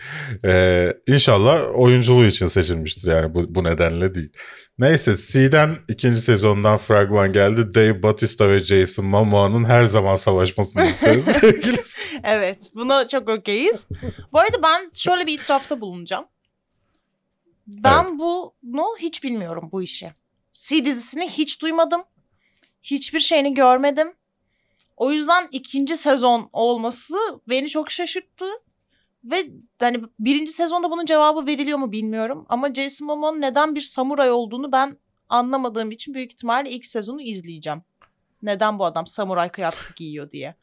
[0.46, 4.30] Ee, inşallah oyunculuğu için seçilmiştir yani bu, bu nedenle değil.
[4.80, 7.74] Neyse C'den ikinci sezondan fragman geldi.
[7.74, 11.82] Dave Bautista ve Jason Momoa'nın her zaman savaşmasını isteriz sevgili.
[12.24, 13.86] Evet buna çok okeyiz.
[14.34, 16.26] Bu arada ben şöyle bir itirafta bulunacağım.
[17.68, 20.14] Ben bunu hiç bilmiyorum bu işi.
[20.54, 22.02] C dizisini hiç duymadım.
[22.82, 24.14] Hiçbir şeyini görmedim.
[24.98, 27.16] O yüzden ikinci sezon olması
[27.50, 28.46] beni çok şaşırttı.
[29.24, 29.46] Ve
[29.80, 32.46] hani birinci sezonda bunun cevabı veriliyor mu bilmiyorum.
[32.50, 34.98] Ama Jason Momoa'nın neden bir samuray olduğunu ben
[35.30, 37.82] anlamadığım için büyük ihtimalle ilk sezonu izleyeceğim.
[38.42, 40.56] Neden bu adam samuray kıyafeti giyiyor diye.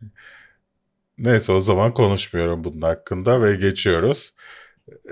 [1.19, 4.35] Neyse o zaman konuşmuyorum bunun hakkında ve geçiyoruz.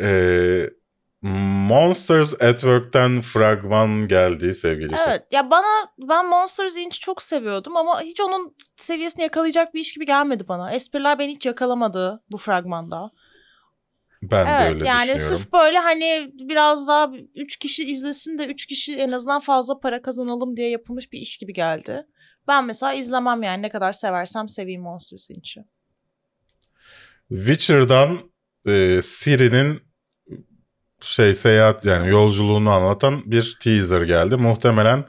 [0.00, 0.70] Ee,
[1.22, 4.96] Monsters at Work'ten fragman geldi sevgili.
[5.06, 7.00] Evet ya bana ben Monsters Inc.
[7.00, 10.72] çok seviyordum ama hiç onun seviyesini yakalayacak bir iş gibi gelmedi bana.
[10.72, 13.10] Espriler beni hiç yakalamadı bu fragmanda.
[14.22, 15.38] Ben de evet öyle yani düşünüyorum.
[15.38, 20.02] sırf böyle hani biraz daha üç kişi izlesin de üç kişi en azından fazla para
[20.02, 22.06] kazanalım diye yapılmış bir iş gibi geldi.
[22.48, 25.64] Ben mesela izlemem yani ne kadar seversem seveyim Monsters Inc.'i.
[27.28, 28.18] Witcher'dan
[28.66, 29.89] e, Ciri'nin
[31.00, 34.36] şey seyahat yani yolculuğunu anlatan bir teaser geldi.
[34.36, 35.04] Muhtemelen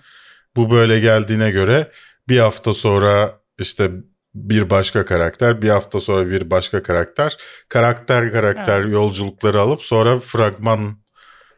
[0.55, 1.91] bu böyle geldiğine göre
[2.27, 3.91] bir hafta sonra işte
[4.35, 7.37] bir başka karakter, bir hafta sonra bir başka karakter,
[7.69, 10.97] karakter karakter yolculukları alıp sonra fragman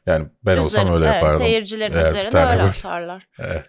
[0.05, 1.41] yani ben olsam Üzerine- öyle evet, yapardım.
[1.41, 3.27] Seyircilerin bir üzerine öyle böyle- atarlar.
[3.39, 3.67] Evet.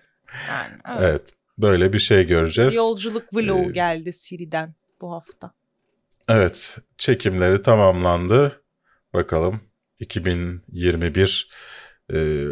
[0.49, 1.11] Yani, evet.
[1.11, 1.23] evet.
[1.59, 2.75] Böyle bir şey göreceğiz.
[2.75, 5.53] Yolculuk vlogu Ee, geldi Siri'den bu hafta.
[6.29, 8.63] Evet, çekimleri tamamlandı.
[9.15, 9.61] Bakalım
[10.01, 11.51] 2021
[12.13, 12.47] e,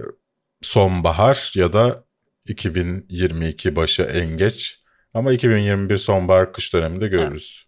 [0.62, 2.05] sonbahar ya da
[2.47, 4.82] 2022 başı en geç.
[5.14, 7.66] Ama 2021 sonbahar kış döneminde görürüz.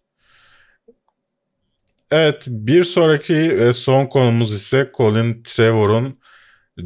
[2.11, 6.19] Evet, bir sonraki ve son konumuz ise Colin Trevor'un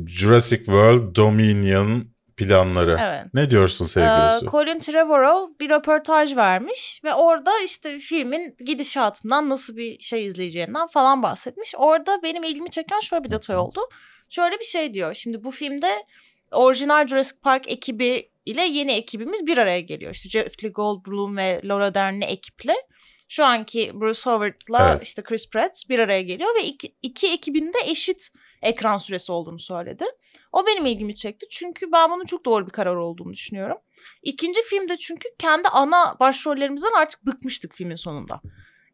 [0.08, 2.09] Jurassic World Dominion
[2.40, 2.98] planları.
[3.02, 3.34] Evet.
[3.34, 4.52] Ne diyorsun sevgili Ee?
[4.52, 11.24] Colin Trevorrow bir röportaj vermiş ve orada işte filmin gidişatından nasıl bir şey izleyeceğinden falan
[11.24, 11.74] bahsetmiş.
[11.78, 13.80] Orada benim ilgimi çeken şöyle bir detay oldu.
[14.30, 15.14] Şöyle bir şey diyor.
[15.14, 16.06] Şimdi bu filmde
[16.52, 20.14] orijinal Jurassic Park ekibi ile yeni ekibimiz bir araya geliyor.
[20.14, 22.76] İşte Jeffrey Goldblum ve Laura Dern'li ekiple
[23.30, 25.04] şu anki Bruce Howard'la Evet.
[25.04, 28.30] işte Chris Pratt bir araya geliyor ve iki, iki ekibin de eşit
[28.62, 30.05] ekran süresi olduğunu söyledi.
[30.51, 31.45] O benim ilgimi çekti.
[31.49, 33.78] Çünkü ben bunun çok doğru bir karar olduğunu düşünüyorum.
[34.24, 38.41] İkinci filmde çünkü kendi ana başrollerimizden artık bıkmıştık filmin sonunda.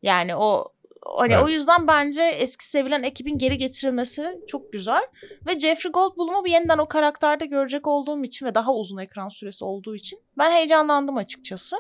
[0.02, 0.72] Yani o
[1.18, 1.44] hani Evet.
[1.44, 5.04] o yüzden bence eski sevilen ekibin geri getirilmesi çok güzel
[5.48, 9.66] ve Jeffrey Goldblum'u bir yeniden o karakterde görecek olduğum için ve daha uzun ekran süresi
[9.66, 11.78] olduğu için ben heyecanlandım açıkçası.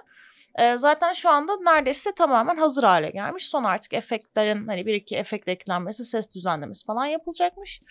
[0.59, 3.47] Ee, zaten şu anda neredeyse tamamen hazır hale gelmiş.
[3.47, 7.81] Son artık efektlerin hani bir iki efekt eklenmesi, ses düzenlemesi falan yapılacakmış.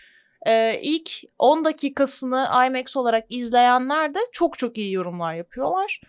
[0.46, 6.00] Ee, ilk 10 dakikasını IMAX olarak izleyenler de çok çok iyi yorumlar yapıyorlar.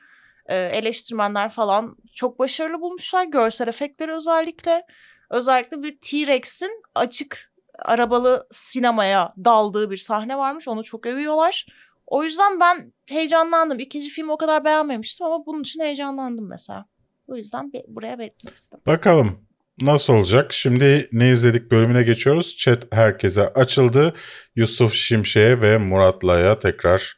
[0.49, 3.23] Ee, eleştirmenler falan çok başarılı bulmuşlar.
[3.23, 4.85] Görsel efektleri özellikle.
[5.29, 10.67] Özellikle bir T-Rex'in açık arabalı sinemaya daldığı bir sahne varmış.
[10.67, 11.65] Onu çok övüyorlar.
[12.07, 13.79] O yüzden ben heyecanlandım.
[13.79, 16.85] İkinci filmi o kadar beğenmemiştim ama bunun için heyecanlandım mesela.
[17.27, 18.83] O yüzden bir, buraya belirtmek istedim.
[18.87, 19.39] Bakalım
[19.81, 20.53] nasıl olacak?
[20.53, 22.55] Şimdi ne izledik bölümüne geçiyoruz.
[22.57, 24.13] Chat herkese açıldı.
[24.55, 27.17] Yusuf Şimşek'e ve Murat La'ya tekrar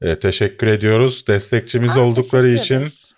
[0.00, 1.26] e, teşekkür ediyoruz.
[1.26, 2.74] Destekçimiz Aa, oldukları için.
[2.74, 3.13] ederiz.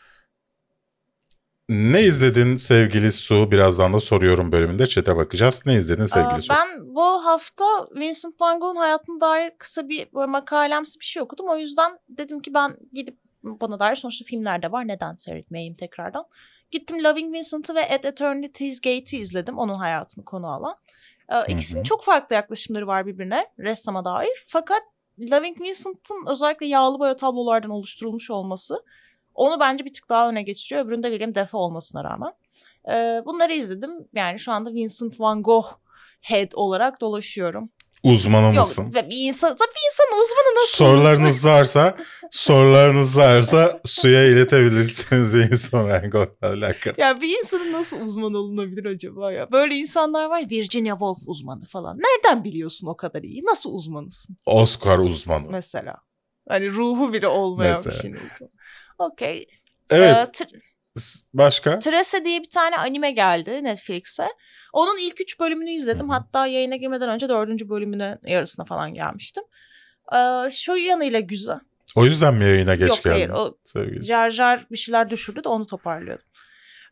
[1.69, 3.51] Ne izledin sevgili Su?
[3.51, 4.87] Birazdan da soruyorum bölümünde.
[4.87, 5.63] Chat'e bakacağız.
[5.67, 6.53] Ne izledin sevgili Aa, Su?
[6.53, 7.65] Ben bu hafta
[7.95, 11.49] Vincent Van Gogh'un hayatına dair kısa bir böyle makalemsi bir şey okudum.
[11.49, 14.89] O yüzden dedim ki ben gidip bana dair sonuçta filmler de var.
[14.89, 16.25] Neden seyretmeyeyim tekrardan.
[16.71, 19.59] Gittim Loving Vincent'ı ve At Eternity's Gate'i izledim.
[19.59, 20.77] Onun hayatını konu alan.
[21.33, 24.45] Ee, İkisinin çok farklı yaklaşımları var birbirine ressama dair.
[24.47, 24.83] Fakat
[25.33, 28.85] Loving Vincent'ın özellikle yağlı boya tablolardan oluşturulmuş olması
[29.37, 30.87] onu bence bir tık daha öne geçiriyor.
[30.87, 32.33] Öbüründe William Dafoe olmasına rağmen.
[32.89, 33.91] Ee, bunları izledim.
[34.15, 35.67] Yani şu anda Vincent Van Gogh
[36.21, 37.71] head olarak dolaşıyorum.
[38.03, 38.95] Uzmanı Yok mısın?
[38.95, 41.97] ve bir insan, tabii bir insan uzmanı nasıl Sorularınız varsa
[42.31, 45.89] sorularınız varsa suya iletebilirsiniz insan
[46.43, 46.95] alakalı.
[46.99, 49.53] Ya bir insanın nasıl uzman olunabilir acaba ya?
[49.53, 51.99] Böyle insanlar var Virginia Woolf uzmanı falan.
[51.99, 53.45] Nereden biliyorsun o kadar iyi?
[53.45, 55.47] Nasıl uzmanısın Oscar uzmanı.
[55.51, 55.95] mesela?
[56.49, 58.03] Hani ruhu bile olmayan bir Mesela.
[58.03, 58.51] şeyin uzmanı.
[58.99, 59.47] Okey.
[59.91, 60.17] Evet.
[60.41, 60.61] Ee, Tr-
[60.97, 61.79] s- başka?
[61.79, 64.29] Trace diye bir tane anime geldi Netflix'e.
[64.73, 66.09] Onun ilk üç bölümünü izledim.
[66.09, 66.17] Hı hı.
[66.17, 69.45] Hatta yayına girmeden önce dördüncü bölümünün yarısına falan gelmiştim.
[70.17, 71.59] Ee, şu yanıyla güzel.
[71.97, 73.11] O yüzden mi yayına geç Yok geldin?
[73.15, 74.05] hayır o Sevgili.
[74.05, 76.27] Jar Jar bir şeyler düşürdü de onu toparlıyordum.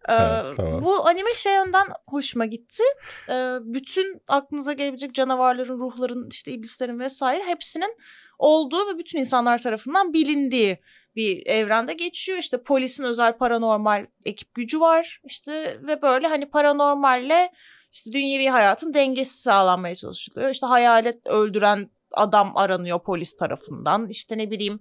[0.08, 0.84] Ee, Evet, tamam.
[0.84, 2.82] Bu anime şey yönden hoşuma gitti.
[3.28, 7.96] Ee, bütün aklınıza gelebilecek canavarların, ruhların, işte iblislerin vesaire hepsinin
[8.38, 10.78] olduğu ve bütün insanlar tarafından bilindiği
[11.16, 12.38] bir evrende geçiyor.
[12.38, 15.20] İşte polisin özel paranormal ekip gücü var.
[15.24, 17.52] İşte ve böyle hani paranormalle
[17.92, 20.50] işte dünyevi hayatın dengesi sağlanmaya çalışılıyor.
[20.50, 24.08] İşte hayalet öldüren adam aranıyor polis tarafından.
[24.08, 24.80] İşte ne bileyim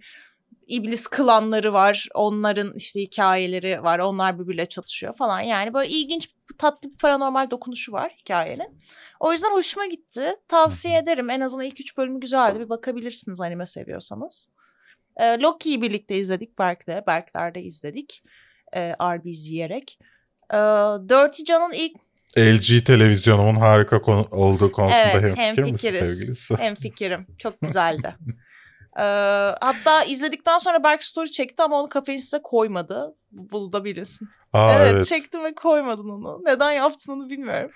[0.76, 2.08] iblis klanları var.
[2.14, 4.00] Onların işte hikayeleri var.
[4.00, 5.40] Onlar birbiriyle çatışıyor falan.
[5.42, 8.82] Yani böyle ilginç tatlı bir paranormal dokunuşu var hikayenin.
[9.20, 10.36] O yüzden hoşuma gitti.
[10.48, 11.30] Tavsiye ederim.
[11.30, 12.60] En azından ilk üç bölümü güzeldi.
[12.60, 14.50] Bir bakabilirsiniz anime seviyorsanız.
[15.18, 17.08] Ee, Loki'yi birlikte izledik Berk'le.
[17.08, 18.24] Berkler'de izledik.
[18.76, 20.00] Ee, Arby's yiyerek.
[20.54, 20.58] Ee,
[21.10, 21.96] Dirty John'un ilk
[22.38, 26.18] LG televizyonumun harika konu olduğu konusunda Evet, hemfikir misin hemfikiriz.
[26.18, 26.54] sevgilisi?
[26.60, 27.28] en fikrim.
[27.38, 28.16] Çok güzeldi.
[28.98, 29.02] Ee,
[29.62, 33.16] hatta izledikten sonra Berk story çekti ama onu kafein koymadı.
[33.32, 34.30] Bu bu da bilinsin.
[34.54, 35.06] Aa, evet, evet.
[35.06, 36.42] çektim ve koymadın onu.
[36.46, 37.72] Neden yaptın onu bilmiyorum.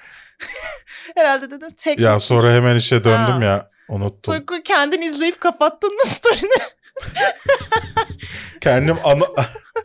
[1.15, 1.99] Herhalde dedim tek.
[1.99, 3.43] Ya sonra hemen işe döndüm Ha.
[3.43, 4.43] ya unuttum.
[4.49, 6.63] Sonra kendin izleyip kapattın mı story'ni?
[8.61, 9.25] Kendim anı,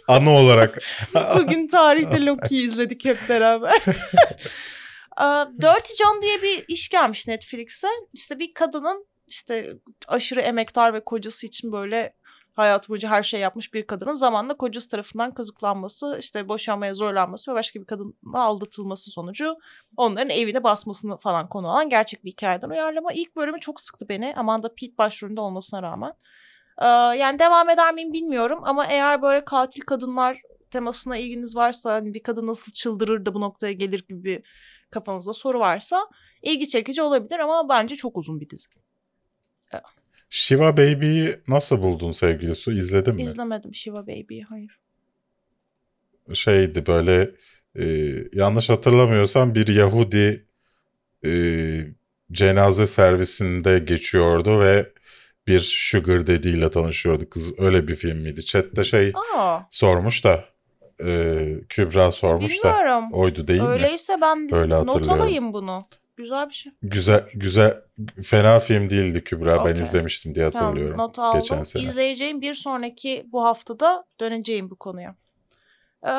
[0.09, 0.79] anı olarak.
[1.37, 3.83] Bugün tarihte Loki'yi izledik hep beraber.
[5.63, 7.89] Dirty John diye bir iş gelmiş Netflix'e.
[8.13, 9.79] İşte bir kadının işte
[10.09, 12.15] aşırı emektar ve kocası için böyle
[12.55, 17.55] hayatı boyunca her şey yapmış bir kadının zamanla kocası tarafından kazıklanması, işte boşanmaya zorlanması ve
[17.55, 19.57] başka bir kadınla aldatılması sonucu
[19.97, 23.13] onların evine basmasını falan konu alan gerçek bir hikayeden uyarlama.
[23.13, 24.35] İlk bölümü çok sıktı beni.
[24.37, 26.13] Amanda Peet başrolünde olmasına rağmen.
[26.83, 26.87] Ee,
[27.19, 32.23] yani devam eder miyim bilmiyorum ama eğer böyle katil kadınlar temasına ilginiz varsa hani bir
[32.23, 34.43] kadın nasıl çıldırır da bu noktaya gelir gibi bir
[34.91, 36.09] kafanızda soru varsa
[36.43, 38.82] ilgi çekici olabilir ama bence çok uzun bir dizi.
[40.31, 42.73] Shiva Baby'yi nasıl buldun sevgili Su?
[42.73, 43.23] İzledin mi?
[43.23, 44.79] İzlemedim Shiva Baby hayır.
[46.35, 47.31] Şeydi böyle
[47.79, 50.47] e, yanlış hatırlamıyorsam bir Yahudi
[51.27, 51.33] e,
[52.33, 54.93] cenaze servisinde geçiyordu ve
[55.47, 57.59] bir sugar dediğiyle tanışıyordu kız.
[57.59, 58.45] Öyle bir film miydi?
[58.45, 60.45] Chat'te şey Aa, sormuş da
[61.05, 63.13] e, Kübra sormuş da bilmiyorum.
[63.13, 63.69] oydu değil mi?
[63.69, 65.83] Öyleyse ben Öyle not alayım bunu.
[66.17, 66.73] Güzel bir şey.
[66.83, 67.77] Güzel güzel
[68.23, 69.65] fena film değildi Kübra.
[69.65, 69.83] Ben Okey.
[69.83, 70.99] izlemiştim diye Tamam hatırlıyorum.
[70.99, 71.41] not aldım.
[71.41, 71.83] geçen sene.
[71.83, 75.17] İzleyeceğim bir sonraki bu haftada döneceğim bu konuya.
[76.07, 76.11] Ee,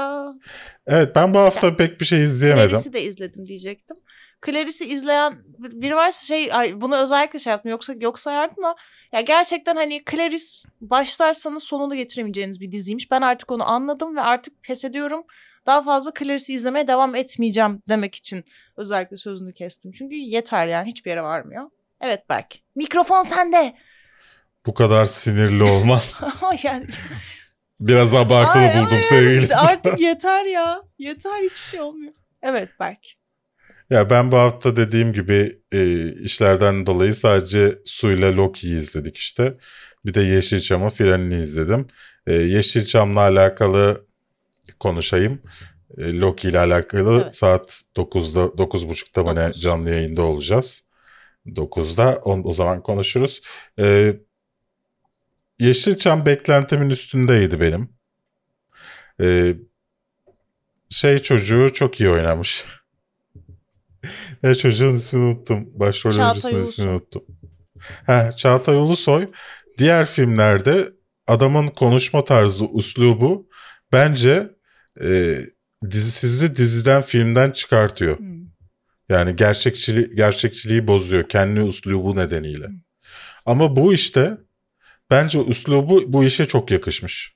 [0.88, 2.70] Evet ben bu hafta pek bir şey izleyemedim.
[2.70, 3.98] Clarice'i de izledim diyecektim.
[4.46, 6.50] Clarice'i izleyen biri varsa şey
[6.82, 8.76] bunu özellikle şey yaptım yoksa yoksa sayardım da
[9.12, 10.46] ya gerçekten hani Clarice
[10.82, 13.12] başlarsanız sonunu getiremeyeceğiniz bir diziymiş.
[13.12, 15.24] Ben artık onu anladım ve artık pes ediyorum.
[15.66, 18.44] Daha fazla Clarice'i izlemeye devam etmeyeceğim demek için
[18.78, 19.92] özellikle sözünü kestim.
[19.92, 21.70] Çünkü yeter yani hiçbir yere varmıyor.
[22.02, 22.60] Evet Berk.
[22.76, 23.76] Mikrofon sende.
[24.66, 26.02] Bu kadar sinirli olman.
[26.64, 26.88] Yani
[27.80, 29.56] Biraz abartılı Ay, buldum yani sevgilisi.
[29.56, 30.82] Artık yeter ya.
[31.00, 32.14] Yeter hiçbir şey olmuyor.
[32.42, 33.00] Evet Berk.
[33.90, 39.58] Ya ben bu hafta dediğim gibi e, işlerden dolayı sadece Suyla Loki'yi izledik işte.
[40.06, 41.88] Bir de Yeşilçam'ın Frenini izledim.
[42.28, 44.06] E, Yeşilçam'la alakalı
[44.80, 45.42] konuşayım.
[45.98, 47.36] E, Loki ile alakalı Evet.
[47.36, 50.84] saat 9'da 9.30'da mı ne canlı yayında olacağız.
[51.46, 53.42] 9'da o, o zaman konuşuruz.
[53.80, 54.16] E,
[55.60, 57.90] Yeşilçam beklentimin üstündeydi benim.
[59.22, 59.56] E,
[60.90, 62.66] şey çocuğu çok iyi oynamış.
[64.44, 65.70] ne çocuğun ismini unuttum.
[65.74, 67.24] Başrol oyuncusunun ismini unuttum.
[68.06, 69.32] Ha, Çağatay Ulusoy
[69.78, 70.94] diğer filmlerde
[71.28, 73.50] adamın konuşma tarzı, uslubu
[73.92, 74.50] bence
[75.02, 75.40] e,
[75.92, 78.20] dizi, sizi diziden filmden çıkartıyor.
[78.20, 78.44] Hmm.
[79.10, 82.70] Yani gerçekçiliği, gerçekçiliği bozuyor kendi uslubu nedeniyle.
[83.46, 84.38] Ama bu işte
[85.12, 87.36] bence uslubu bu işe çok yakışmış.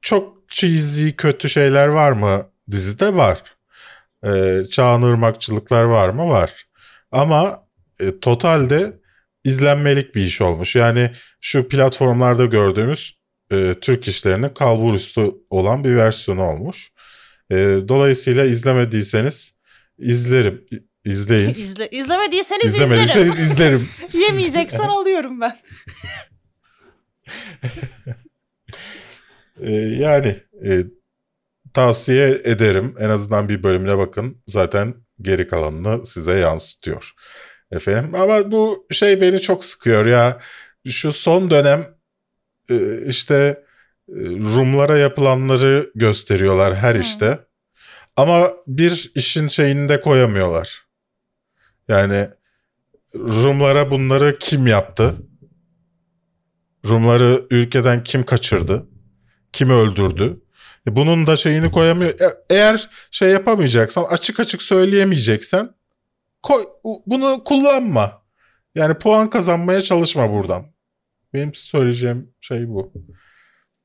[0.00, 3.14] Çok cheesy, kötü şeyler var mı dizide?
[3.14, 3.42] Var.
[4.26, 6.28] Ee, çağın ırmakçılıklar var mı?
[6.28, 6.66] Var.
[7.12, 7.66] Ama
[8.00, 9.00] e, totalde
[9.44, 10.76] izlenmelik bir iş olmuş.
[10.76, 13.21] Yani şu platformlarda gördüğümüz
[13.52, 16.92] e, Türk işlerinin kalbur üstü olan bir versiyonu olmuş.
[17.50, 17.56] E,
[17.88, 19.54] dolayısıyla izlemediyseniz
[19.98, 20.64] izlerim.
[21.04, 21.48] İzleyin.
[21.58, 22.92] İzle, izlemediyseniz izlerim.
[22.92, 23.88] İzlemediyseniz izlerim.
[24.28, 25.58] Yemeyeceksen alıyorum ben.
[29.60, 30.84] E, yani e,
[31.74, 32.94] tavsiye ederim.
[32.98, 34.42] En azından bir bölümüne bakın.
[34.46, 37.12] Zaten geri kalanını size yansıtıyor.
[37.72, 40.40] Efendim ama bu şey beni çok sıkıyor ya.
[40.88, 41.91] Şu son dönem
[43.06, 43.34] işte
[44.08, 46.98] e, Rumlara yapılanları gösteriyorlar her Hı.
[47.00, 47.38] işte.
[48.16, 50.82] Ama bir işin şeyini de koyamıyorlar.
[51.88, 52.28] Yani
[53.14, 55.14] Rumlara bunları kim yaptı?
[56.86, 58.86] Rumları ülkeden kim kaçırdı?
[59.52, 60.40] Kim öldürdü?
[60.88, 62.20] E, Bunun da şeyini koyamıyor.
[62.20, 65.70] E- Eğer şey yapamayacaksan, açık açık söyleyemeyeceksen
[66.42, 66.62] koy,
[67.06, 68.22] bunu kullanma.
[68.74, 70.66] Yani puan kazanmaya çalışma buradan.
[71.34, 72.92] Benim söyleyeceğim şey bu.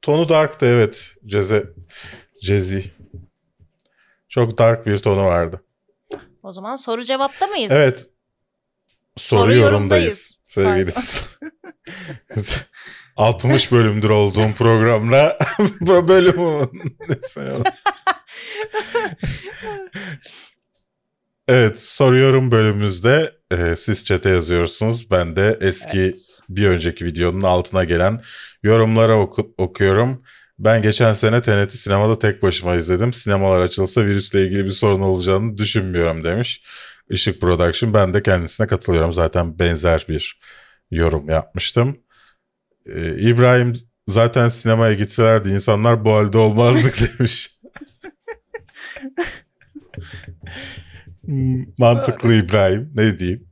[0.01, 1.15] Tonu darktı evet.
[1.25, 1.63] Ceze,
[2.41, 2.91] Cezi.
[4.29, 5.63] Çok dark bir tonu vardı.
[6.43, 7.71] O zaman soru cevapta mıyız?
[7.71, 8.09] Evet.
[9.17, 10.39] Soru, Soru yorumdayız.
[10.47, 10.93] yorumdayız.
[12.35, 12.53] Sevgili.
[13.17, 15.37] 60 bölümdür olduğum programda
[15.81, 16.67] bu bölümü
[21.47, 25.11] Evet soruyorum bölümümüzde e, siz çete yazıyorsunuz.
[25.11, 26.39] Ben de eski Evet.
[26.49, 28.21] bir önceki videonun altına gelen
[28.63, 30.23] yorumlara oku- okuyorum.
[30.59, 33.13] Ben geçen sene TNT'i sinemada tek başıma izledim.
[33.13, 36.63] Sinemalar açılsa virüsle ilgili bir sorun olacağını düşünmüyorum demiş.
[37.09, 37.93] Işık Production.
[37.93, 39.13] Ben de kendisine katılıyorum.
[39.13, 40.39] Zaten benzer bir
[40.91, 41.97] yorum yapmıştım.
[42.85, 43.73] Ee, İbrahim
[44.07, 47.51] zaten sinemaya gitselerdi insanlar bu halde olmazdık demiş.
[51.27, 52.91] Hmm, Mantıklı İbrahim.
[52.95, 53.47] Ne diyeyim?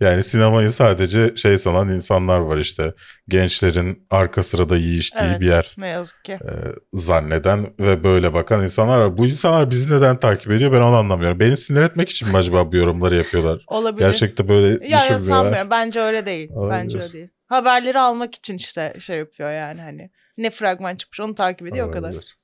[0.00, 2.94] Yani sinemayı sadece şey sanan insanlar var işte.
[3.28, 6.32] Gençlerin arka sırada yiyiştiği Evet, bir yer Ne yazık ki.
[6.32, 6.52] e,
[6.92, 9.18] zanneden ve böyle bakan insanlar var.
[9.18, 11.40] Bu insanlar bizi neden takip ediyor ben onu anlamıyorum.
[11.40, 13.64] Beni sinir etmek için mi acaba bu yorumları yapıyorlar?
[13.66, 14.06] Olabilir.
[14.06, 15.18] Gerçekte böyle ya, ya düşünmüyorlar.
[15.18, 15.70] sanmıyorum.
[15.70, 16.50] Bence öyle değil.
[16.52, 16.82] Olabilir.
[16.82, 17.28] Bence öyle değil.
[17.46, 20.10] Haberleri almak için işte şey yapıyor yani hani.
[20.36, 22.08] Ne fragman çıkmış onu takip ediyor o kadar.
[22.08, 22.36] Olabilir.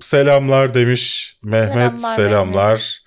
[0.00, 2.00] Selamlar demiş Mehmet.
[2.00, 2.68] Selamlar Selamlar.
[2.70, 2.98] Mehmet.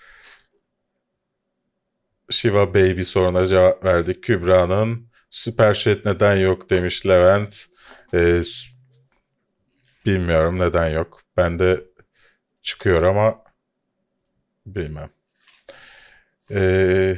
[2.29, 4.23] Shiva Baby soruna cevap verdik.
[4.23, 7.65] Kübra'nın Süper Chat neden yok demiş Levent.
[8.13, 8.41] Ee,
[10.05, 11.21] bilmiyorum neden yok.
[11.37, 11.83] Ben de
[12.61, 13.43] çıkıyor ama
[14.65, 15.09] bilmem.
[16.51, 17.17] Ee,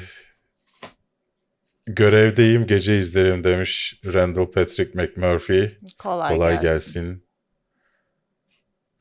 [1.86, 5.70] görevdeyim gece izlerim demiş Randall Patrick McMurphy.
[5.98, 7.02] Kolay, Kolay gelsin.
[7.02, 7.24] gelsin.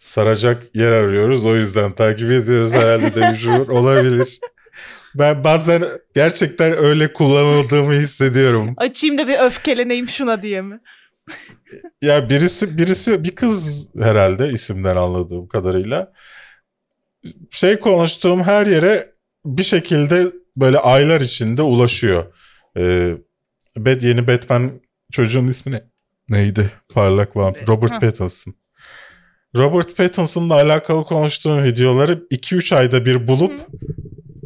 [0.02, 3.46] Saracak yer arıyoruz o yüzden takip ediyoruz herhalde demiş.
[3.68, 4.40] Olabilir.
[5.14, 5.84] Ben bazen
[6.14, 8.74] gerçekten öyle kullanıldığımı hissediyorum.
[8.76, 10.80] Açayım da bir öfkeleneyim şuna diye mi?
[12.02, 16.12] Ya birisi birisi bir kız herhalde isimden anladığım kadarıyla.
[17.50, 19.12] Şey konuştuğum her yere
[19.44, 20.26] bir şekilde
[20.56, 22.34] böyle aylar içinde ulaşıyor.
[22.76, 23.14] Ee,
[23.76, 24.70] Bat, yeni Batman
[25.12, 25.84] çocuğun ismi ne?
[26.28, 26.70] Neydi?
[26.94, 27.66] Parlak vampir.
[27.66, 28.00] Robert.
[28.00, 28.54] Pattinson.
[29.56, 33.52] Robert Pattinson'la alakalı konuştuğum videoları 2-3 ayda bir bulup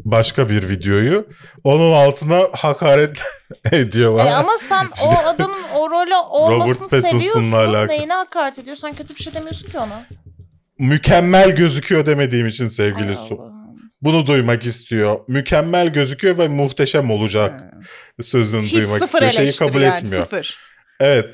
[0.05, 1.27] başka bir videoyu
[1.63, 3.17] onun altına hakaret
[3.71, 7.51] ediyor E ama sen o adamın o rolü olmasını Pattinson'la seviyorsun.
[7.51, 7.87] alakalı.
[7.87, 8.87] Neyine hakaret ediyorsun?
[8.87, 10.05] Sen kötü bir şey demiyorsun ki ona.
[10.79, 13.39] Mükemmel gözüküyor demediğim için sevgili Ay Su.
[14.01, 15.19] Bunu duymak istiyor.
[15.27, 17.61] Mükemmel gözüküyor ve muhteşem olacak
[18.21, 19.31] sözünü Hiç duymak istiyor.
[19.31, 20.23] Şeyi kabul yani etmiyor.
[20.23, 20.57] sıfır.
[20.99, 21.25] Evet.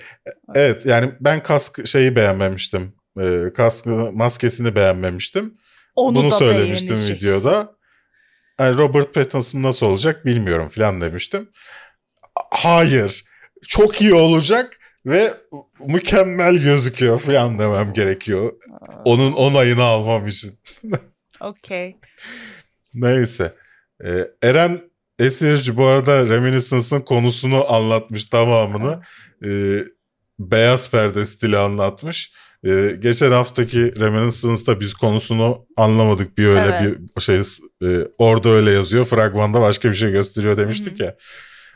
[0.56, 2.94] Evet yani ben kask şeyi beğenmemiştim.
[3.20, 5.58] Ee, kaskı maskesini beğenmemiştim.
[5.96, 7.76] Onu Bunu da söylemiştim videoda.
[8.60, 11.50] Yani Robert Pattinson nasıl olacak bilmiyorum falan demiştim.
[12.52, 13.26] Hayır.
[13.68, 15.34] Çok iyi olacak ve
[15.88, 18.54] mükemmel gözüküyor falan demem gerekiyor.
[19.06, 20.60] Onun onayını almam için.
[21.42, 21.96] Okey.
[22.94, 23.56] Neyse.
[24.06, 24.82] Ee, Eren
[25.20, 29.02] Esirci bu arada Reminiscence'ın konusunu anlatmış tamamını.
[29.46, 29.80] Ee,
[30.40, 32.34] beyaz perde stili anlatmış.
[32.66, 36.38] Ee, geçen haftaki Reminiscence'da biz konusunu anlamadık.
[36.38, 36.98] Bir öyle Evet.
[37.18, 37.36] bir şey
[37.84, 39.06] e, orada öyle yazıyor.
[39.06, 41.16] Fragmanda başka bir şey gösteriyor demiştik ya.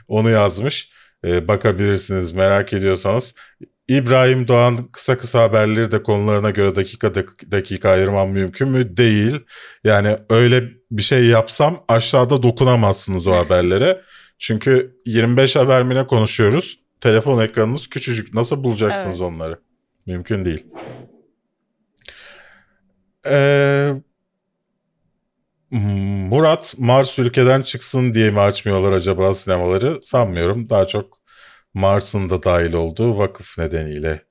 [0.08, 0.92] Onu yazmış.
[1.26, 3.36] Ee, bakabilirsiniz merak ediyorsanız.
[3.88, 8.98] İbrahim Doğan kısa kısa haberleri de konularına göre dakika dak- dakika ayırmam mümkün mü?
[8.98, 9.40] Değil.
[9.84, 14.02] Yani öyle bir şey yapsam aşağıda dokunamazsınız o haberlere.
[14.40, 16.80] Çünkü 25 haber mi ne konuşuyoruz?
[17.02, 18.34] Telefon ekranınız küçücük.
[18.34, 19.32] Nasıl bulacaksınız Evet.
[19.32, 19.67] onları?
[20.08, 20.66] Mümkün değil.
[23.26, 23.94] Ee,
[25.72, 30.00] Murat Mars ülkeden çıksın diye mi açmıyorlar acaba sinemaları?
[30.04, 30.70] Sanmıyorum.
[30.70, 31.18] Daha çok
[31.74, 34.22] Mars'ın da dahil olduğu vakıf nedeniyle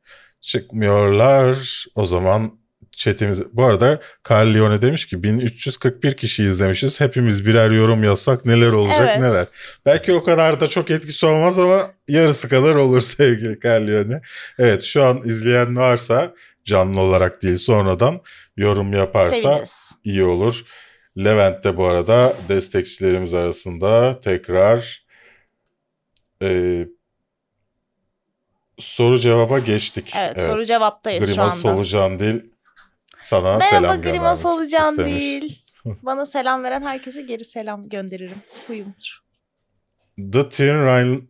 [0.41, 1.85] çıkmıyorlar.
[1.95, 2.59] O zaman
[2.97, 3.43] chatimiz...
[3.53, 7.01] Bu arada Carl Leone demiş ki 1341 kişi izlemişiz.
[7.01, 9.21] Hepimiz birer yorum yazsak neler olacak Evet.
[9.21, 9.47] neler.
[9.87, 14.21] Belki o kadar da çok etkisi olmaz ama yarısı kadar olur sevgili Carl Leone.
[14.59, 16.35] Evet şu an izleyen varsa
[16.65, 18.21] canlı olarak değil sonradan
[18.57, 19.93] yorum yaparsa Seviniriz.
[20.05, 20.65] iyi olur.
[21.19, 25.07] Levent de bu arada destekçilerimiz arasında tekrar
[26.43, 26.87] e,
[28.79, 30.13] soru cevaba geçtik.
[30.19, 31.77] Evet, soru cevaptayız şu Grimas anda.
[31.77, 32.41] Solucan Dil
[33.21, 35.13] sana Merhaba selam Grimas göndermek olacağım istemiş.
[35.15, 35.63] değil.
[36.03, 38.43] Bana selam veren herkese geri selam gönderirim.
[38.67, 39.19] Huyumdur.
[40.33, 40.75] The Thin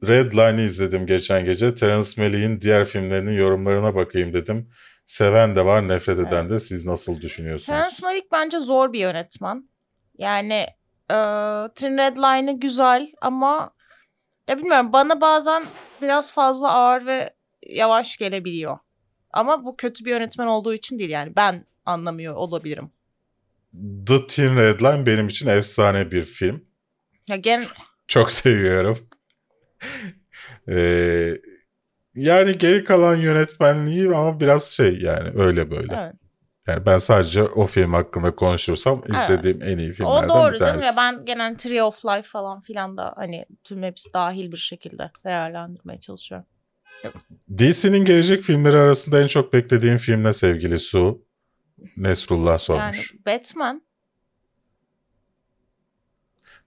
[0.09, 1.75] Red Line'ı izledim geçen gece.
[1.75, 4.71] Terence Malick'in diğer filmlerinin yorumlarına bakayım dedim.
[5.07, 6.61] Seven de var, nefret eden de.
[6.61, 7.67] Siz nasıl düşünüyorsunuz?
[7.67, 9.69] Terence Malick bence zor bir yönetmen.
[10.19, 10.67] Yani
[11.11, 11.17] e,
[11.75, 13.71] Thin Red Line'ı güzel ama
[14.49, 15.65] ya bilmiyorum bana bazen
[16.03, 17.35] biraz fazla ağır ve
[17.67, 18.79] yavaş gelebiliyor.
[19.33, 22.91] Ama bu kötü bir yönetmen olduğu için değil yani ben anlamıyor olabilirim.
[24.07, 26.65] The Thin Red Line benim için efsane bir film.
[27.29, 27.65] Ya gen
[28.09, 28.99] Çok seviyorum.
[30.69, 31.35] Ee,
[32.15, 35.95] yani geri kalan yönetmenliği ama biraz şey yani öyle böyle.
[35.97, 36.15] evet.
[36.67, 40.81] Yani ben sadece o film hakkında konuşursam izlediğim en iyi filmlerden O doğru bir canım
[40.81, 40.87] tanesi.
[40.87, 45.11] ya ben genel Tree of Life falan filan da hani tüm hepsi dahil bir şekilde
[45.25, 46.47] değerlendirmeye çalışıyorum.
[47.59, 51.26] DC'nin gelecek filmleri arasında en çok beklediğim film ne sevgili Su?
[51.97, 53.15] Nesrullah Yani sormuş.
[53.27, 53.83] Batman.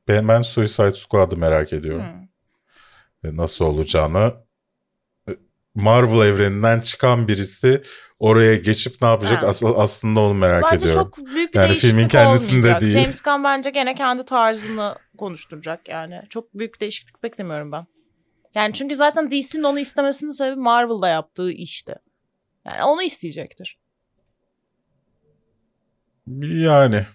[0.08, 2.06] Ben, ben Suicide Squad'ı merak ediyorum.
[3.24, 3.30] Hmm.
[3.32, 4.34] E, Nasıl olacağını.
[5.30, 5.32] E,
[5.76, 7.82] Marvel evreninden çıkan birisi
[8.20, 9.44] oraya geçip ne yapacak.
[9.44, 11.12] Asıl, aslında onu merak Bence ediyorum.
[11.16, 12.82] çok büyük bir Yani değişiklik filmin kendisinde olmayacak.
[12.82, 12.94] değil.
[12.94, 16.22] James Gunn bence gene kendi tarzını konuşturacak yani.
[16.30, 17.86] Çok büyük bir değişiklik beklemiyorum ben.
[18.56, 21.96] Yani çünkü zaten DC'nin onu istemesinin sebebi Marvel'da yaptığı işti.
[22.66, 23.79] Yani onu isteyecektir.
[26.38, 27.06] Yani.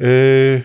[0.00, 0.62] Ee,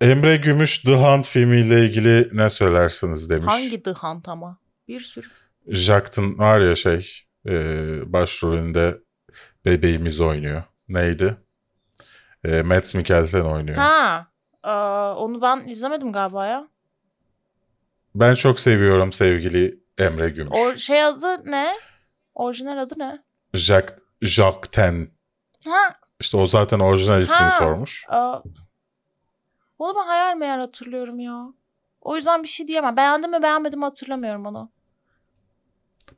[0.00, 3.46] Emre Gümüş The Hunt filmiyle ilgili ne söylersiniz demiş.
[3.52, 4.58] Hangi The Hunt ama?
[4.88, 5.26] Bir sürü.
[5.68, 7.10] Jackson var ya şey
[7.48, 7.52] e,
[8.12, 8.98] başrolünde
[9.64, 10.62] bebeğimiz oynuyor.
[10.88, 11.36] Neydi?
[12.44, 13.76] E, Mads Mikkelsen oynuyor.
[13.76, 14.26] Ha.
[14.62, 16.68] aa, onu ben izlemedim galiba ya.
[18.14, 20.52] Ben çok seviyorum sevgili Emre Gümüş.
[20.52, 21.72] O şey adı ne?
[22.34, 23.22] Orijinal adı ne?
[23.54, 25.08] Jack, Jacques Ten.
[25.64, 25.94] Ha.
[26.20, 27.58] İşte o zaten orijinal ismini Ha.
[27.58, 28.04] sormuş.
[28.08, 28.38] Aa,
[29.78, 31.44] onu ben hayal meyal hatırlıyorum ya.
[32.00, 32.96] O yüzden bir şey diyemem.
[32.96, 34.72] Beğendim mi beğenmedim mi hatırlamıyorum onu.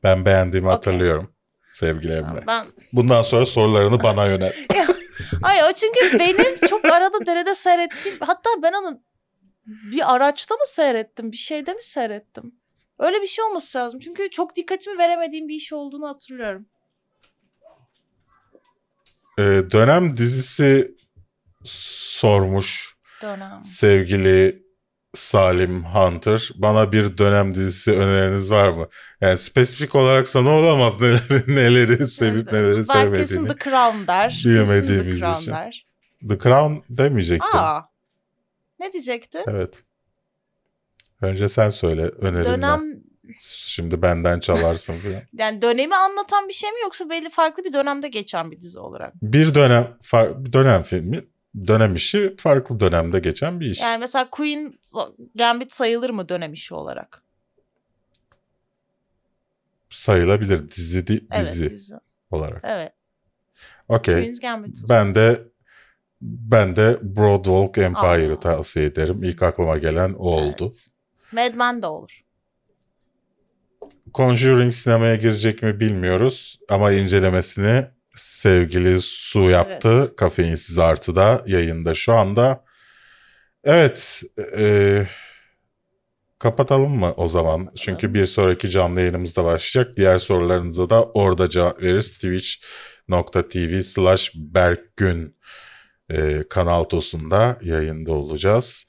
[0.03, 0.74] Ben beğendiğimi Okey.
[0.74, 1.34] hatırlıyorum
[1.74, 2.47] sevgili Emre.
[2.47, 4.55] Ben Bundan sonra sorularını bana yönelt.
[5.43, 9.01] Ay o çünkü benim çok arada derede seyrettiğim hatta ben onu
[9.66, 12.55] bir araçta mı seyrettim bir şeyde mi seyrettim?
[12.99, 14.01] Öyle bir şey olması lazım.
[14.01, 16.66] Çünkü çok dikkatimi veremediğim bir iş olduğunu hatırlıyorum.
[19.39, 20.95] Ee, dönem dizisi
[21.64, 23.64] sormuş Dönem.
[23.64, 24.62] sevgili
[25.14, 26.51] Salim Hunter.
[26.55, 28.89] Bana bir dönem dizisi öneriniz var mı?
[29.20, 33.18] Yani spesifik olarak sana olamaz neleri, neleri sevip neleri Belki sevmediğini.
[33.26, 34.30] kesin The Crown der.
[34.30, 35.53] Kesin Bilmediğimiz The Crown için.
[35.53, 35.87] der.
[36.28, 37.59] The Crown demeyecektim.
[37.61, 37.80] Aa.
[38.80, 39.43] Ne diyecektin?
[39.47, 39.83] Evet.
[41.22, 42.45] Önce sen söyle önerinle.
[42.49, 42.80] Dönem
[43.39, 45.23] Şimdi benden çalarsın falan.
[45.39, 49.14] yani dönemi anlatan bir şey mi yoksa belli farklı bir dönemde geçen bir dizi olarak?
[49.23, 51.20] Bir dönem far- bir dönem filmi
[51.66, 53.81] dönem işi farklı dönemde geçen bir iş.
[53.81, 54.75] Yani mesela Queen
[55.35, 57.23] Gambit sayılır mı dönem işi olarak?
[59.91, 61.95] Sayılabilir dizi di- Evet dizi dizi.
[62.31, 62.61] olarak.
[62.64, 62.93] Evet.
[63.89, 64.14] Okey.
[64.14, 64.79] Queen's Gambit.
[64.89, 65.43] Ben de
[66.20, 69.23] ben de Broadwalk Empire'ı tavsiye ederim.
[69.23, 70.64] İlk aklıma gelen o oldu.
[70.64, 70.89] Evet.
[71.33, 72.25] Mad Men de olur.
[74.14, 77.84] Conjuring sinemaya girecek mi bilmiyoruz ama incelemesini
[78.14, 79.88] sevgili Su yaptı.
[79.98, 80.16] Evet.
[80.16, 82.64] Kafeinsiz artıda yayında şu anda.
[83.64, 84.22] Evet.
[84.59, 85.07] e,
[86.38, 87.68] kapatalım mı o zaman?
[87.76, 89.96] Çünkü bir sonraki canlı yayınımızda başlayacak.
[89.96, 92.12] Diğer sorularınıza da orada cevap veririz.
[92.12, 95.36] Twitch.tv slash Berkgün
[96.11, 98.84] e, kanal tosunda yayında olacağız.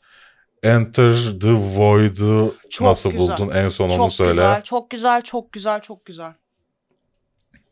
[0.64, 3.38] Enter the Void'u Çok nasıl güzel.
[3.38, 3.52] buldun?
[3.56, 4.32] En son onu çok söyle.
[4.32, 6.34] güzel, çok güzel, çok güzel, çok güzel.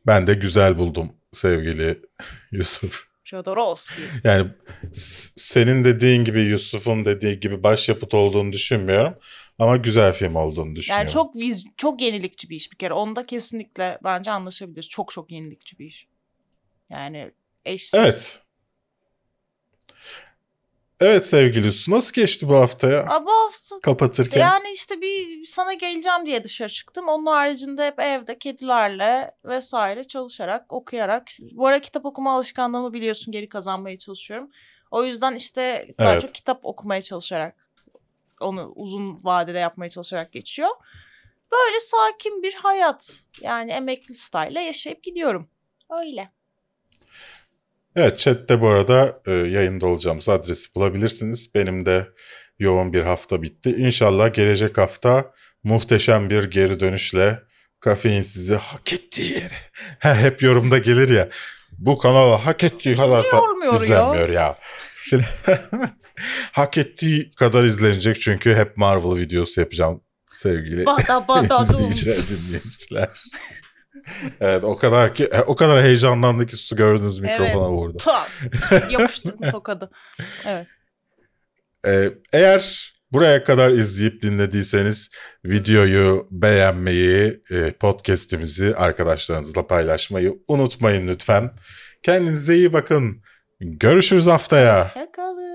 [0.07, 2.01] Ben de güzel buldum sevgili
[2.51, 3.07] Yusuf.
[3.23, 4.07] Jodorowsky.
[4.23, 4.47] Yani
[5.35, 9.13] senin dediğin gibi Yusuf'un dediği gibi başyapıt olduğunu düşünmüyorum.
[9.59, 11.01] Ama güzel film olduğunu düşünüyorum.
[11.07, 12.93] Yani çok viz çok yenilikçi bir iş bir kere.
[12.93, 14.89] Onda kesinlikle bence anlaşabiliriz.
[14.89, 16.07] Çok çok yenilikçi bir iş.
[16.89, 17.31] Yani
[17.65, 17.93] eşsiz.
[17.93, 18.41] Evet.
[21.02, 21.88] Evet sevgili Yusuf.
[21.93, 23.02] Nasıl geçti bu haftaya?
[23.04, 24.39] Aa, bu hafta Kapatırken.
[24.39, 27.08] yani işte bir sana geleceğim diye dışarı çıktım.
[27.08, 31.28] Onun haricinde hep evde kedilerle vesaire çalışarak, okuyarak.
[31.52, 34.49] Bu ara kitap okuma alışkanlığımı biliyorsun geri kazanmaya çalışıyorum.
[34.91, 36.22] O yüzden işte daha Evet.
[36.22, 37.56] çok kitap okumaya çalışarak
[38.39, 40.70] onu uzun vadede yapmaya çalışarak geçiyor.
[41.52, 43.24] Böyle sakin bir hayat.
[43.41, 45.49] Yani emekli style yaşayıp gidiyorum.
[45.99, 46.32] Öyle.
[47.95, 51.55] Evet chatte bu arada e, yayında olacağımız adresi bulabilirsiniz.
[51.55, 52.07] Benim de
[52.59, 53.75] yoğun bir hafta bitti.
[53.77, 55.31] İnşallah gelecek hafta
[55.63, 57.39] muhteşem bir geri dönüşle
[57.79, 59.53] kafein sizi hak ettiği yere.
[59.99, 61.29] Ha, hep yorumda gelir ya.
[61.71, 63.79] Bu kanala hak ettiği kadar da Olmuyor ya.
[63.79, 64.57] izlenmiyor ya.
[66.51, 70.01] hak ettiği kadar izlenecek çünkü hep Marvel videosu yapacağım
[70.33, 73.23] sevgili Bada izleyiciler, dinleyiciler.
[74.41, 77.55] evet o kadar ki o kadar heyecanlandı ki su gördüğünüz mikrofona Evet.
[77.55, 77.97] vurdu.
[77.97, 78.32] Tak.
[78.91, 79.89] Yapıştırdım tokadı.
[80.45, 80.68] Evet.
[81.88, 85.09] Ee, eğer Buraya kadar izleyip dinlediyseniz
[85.45, 91.51] videoyu beğenmeyi, e, podcast'imizi arkadaşlarınızla paylaşmayı unutmayın lütfen.
[92.03, 93.22] Kendinize iyi bakın.
[93.59, 94.86] Görüşürüz haftaya.
[94.86, 95.51] Hoşçakalın.